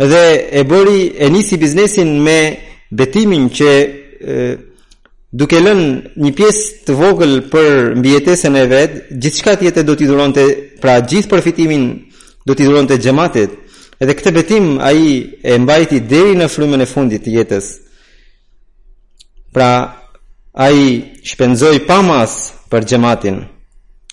[0.00, 0.24] dhe
[0.60, 2.38] e bëri e nisi biznesin me
[2.90, 3.86] betimin që e,
[5.32, 5.90] duke lënë
[6.24, 10.46] një pjesë të vogël për mbijetesën e vet, gjithçka tjetër do t'i dhuronte,
[10.80, 11.84] pra gjithë përfitimin
[12.48, 13.52] do t'i dhuronte xhamatit.
[14.00, 15.00] Edhe këtë betim ai
[15.44, 17.66] e mbajti deri në frymën e fundit të jetës.
[19.52, 19.72] Pra
[20.66, 20.78] ai
[21.28, 22.36] shpenzoi pa mas
[22.72, 23.42] për xhamatin.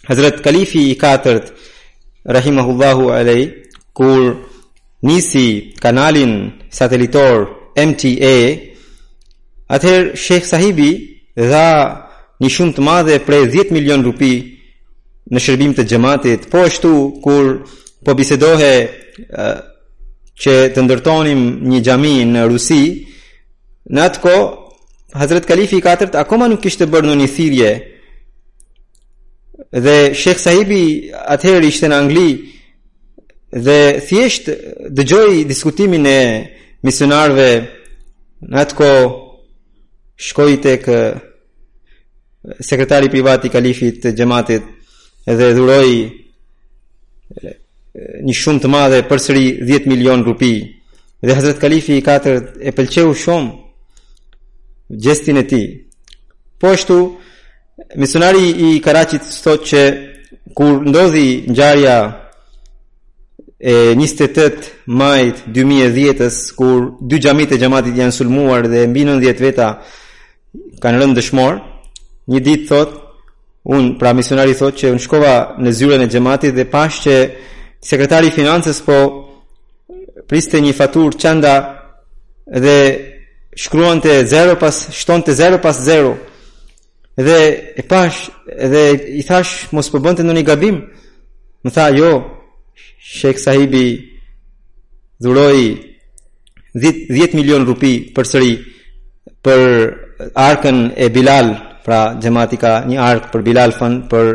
[0.10, 1.54] Hazrat Kalifi i katërt
[2.36, 3.40] rahimahullahu alai
[3.96, 4.34] kur
[5.08, 5.46] nisi
[5.80, 6.36] kanalin
[6.72, 7.48] satelitor
[7.80, 8.36] MTA
[9.76, 10.90] Ather Sheikh Sahibi
[11.36, 11.68] dha
[12.44, 14.34] një shumë të madhe prej 10 milion rupi
[15.32, 16.92] në shërbim të xhamatit, po ashtu
[17.24, 17.46] kur
[18.06, 18.72] po bisedohe
[20.44, 21.40] që të ndërtonim
[21.72, 22.82] një xhami në Rusi,
[23.96, 27.70] në atë kohë Hazrat Kalifi Katert akoma nuk kishte bërë ndonjë thirrje.
[29.86, 30.82] Dhe Sheikh Sahibi
[31.36, 32.30] atëherë ishte në Angli
[33.66, 33.78] dhe
[34.08, 34.52] thjesht
[34.98, 36.20] dëgjoi diskutimin e
[36.86, 37.50] misionarëve
[38.52, 39.08] në atë kohë
[40.28, 41.22] shkoi tek eh,
[42.64, 44.70] sekretari privat i kalifit të xhamatit
[45.38, 45.98] dhe dhuroi
[48.28, 50.52] një shumë të madhe përsëri 10 milion grupi.
[51.26, 55.66] Dhe Hazrat Kalifi i 4 e pëlqeu shumë gestin e tij.
[56.60, 56.98] Po ashtu
[58.02, 59.82] misionari i Karachit sot që
[60.58, 61.98] kur ndodhi ngjarja
[63.58, 64.70] e 28
[65.00, 69.70] majt 2010-s kur dy xhamit e xhamatit janë sulmuar dhe mbi 90 veta
[70.82, 71.54] kanë rënë dëshmor,
[72.32, 72.92] një ditë thot
[73.74, 77.16] un pra misionari thot që un shkova në zyren e xhamatit dhe pas që
[77.88, 78.98] sekretari i financës po
[80.28, 81.54] priste një faturë çanda
[82.60, 82.78] dhe
[83.64, 86.12] shkruante 0 pas shtonte 0 pas 0.
[87.28, 87.40] Dhe
[87.80, 88.20] e pash
[88.72, 88.84] dhe
[89.20, 90.76] i thash mos po bënte ndonjë gabim.
[91.64, 92.12] Më tha jo.
[93.18, 93.88] Sheikh Sahibi
[95.24, 95.66] dhuroi
[96.76, 98.54] 10 10 milion rupi përsëri
[99.46, 99.62] për
[100.50, 101.48] arkën e Bilal,
[101.88, 104.26] pra xhamatika, një ark për Bilal fund për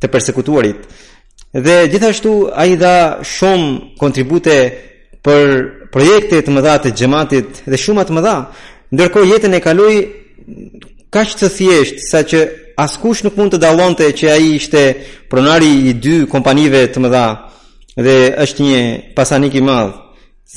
[0.00, 0.80] të përsekutuarit
[1.54, 4.54] dhe gjithashtu a i shumë kontribute
[5.24, 5.46] për
[5.94, 8.36] projekte të mëdha të gjematit dhe shumë atë mëdha,
[8.92, 9.94] ndërko jetën e kaluj
[11.14, 12.38] ka që të thjesht, sa që
[12.76, 14.82] askush nuk mund të dalonte që a i ishte
[15.30, 17.26] pronari i dy kompanive të mëdha
[18.04, 18.80] dhe është një
[19.16, 19.94] pasanik i madhë,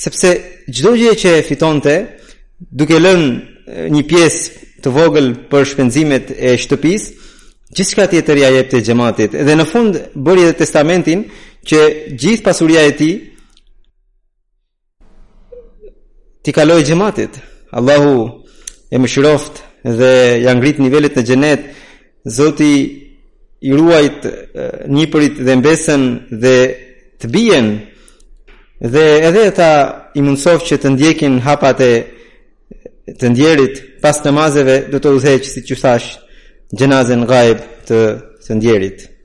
[0.03, 0.29] sepse
[0.73, 1.93] gjdo gjë që e fitonte
[2.73, 3.21] duke lën
[3.93, 7.07] një piesë të vogël për shpenzimet e shtëpisë,
[7.69, 11.25] Gjithka tjetër ja jep të gjematit Edhe në fund bëri dhe testamentin
[11.67, 11.81] Që
[12.15, 13.09] gjith pasuria e ti
[16.43, 17.41] Ti kaloi gjematit
[17.75, 18.17] Allahu
[18.91, 20.13] e më shiroft Dhe
[20.45, 21.65] janë grit nivelet në gjenet
[22.37, 22.71] Zoti
[23.67, 24.25] i ruajt
[24.87, 26.05] një dhe mbesën
[26.43, 26.55] Dhe
[27.19, 27.67] të bijen
[28.79, 29.71] Dhe edhe ta
[30.15, 31.89] i mundsof që të ndjekin hapate
[33.19, 36.07] të ndjerit pas namazeve do të udhëheqë siç u thash
[36.75, 37.99] gjenazën gajb të
[38.47, 39.16] të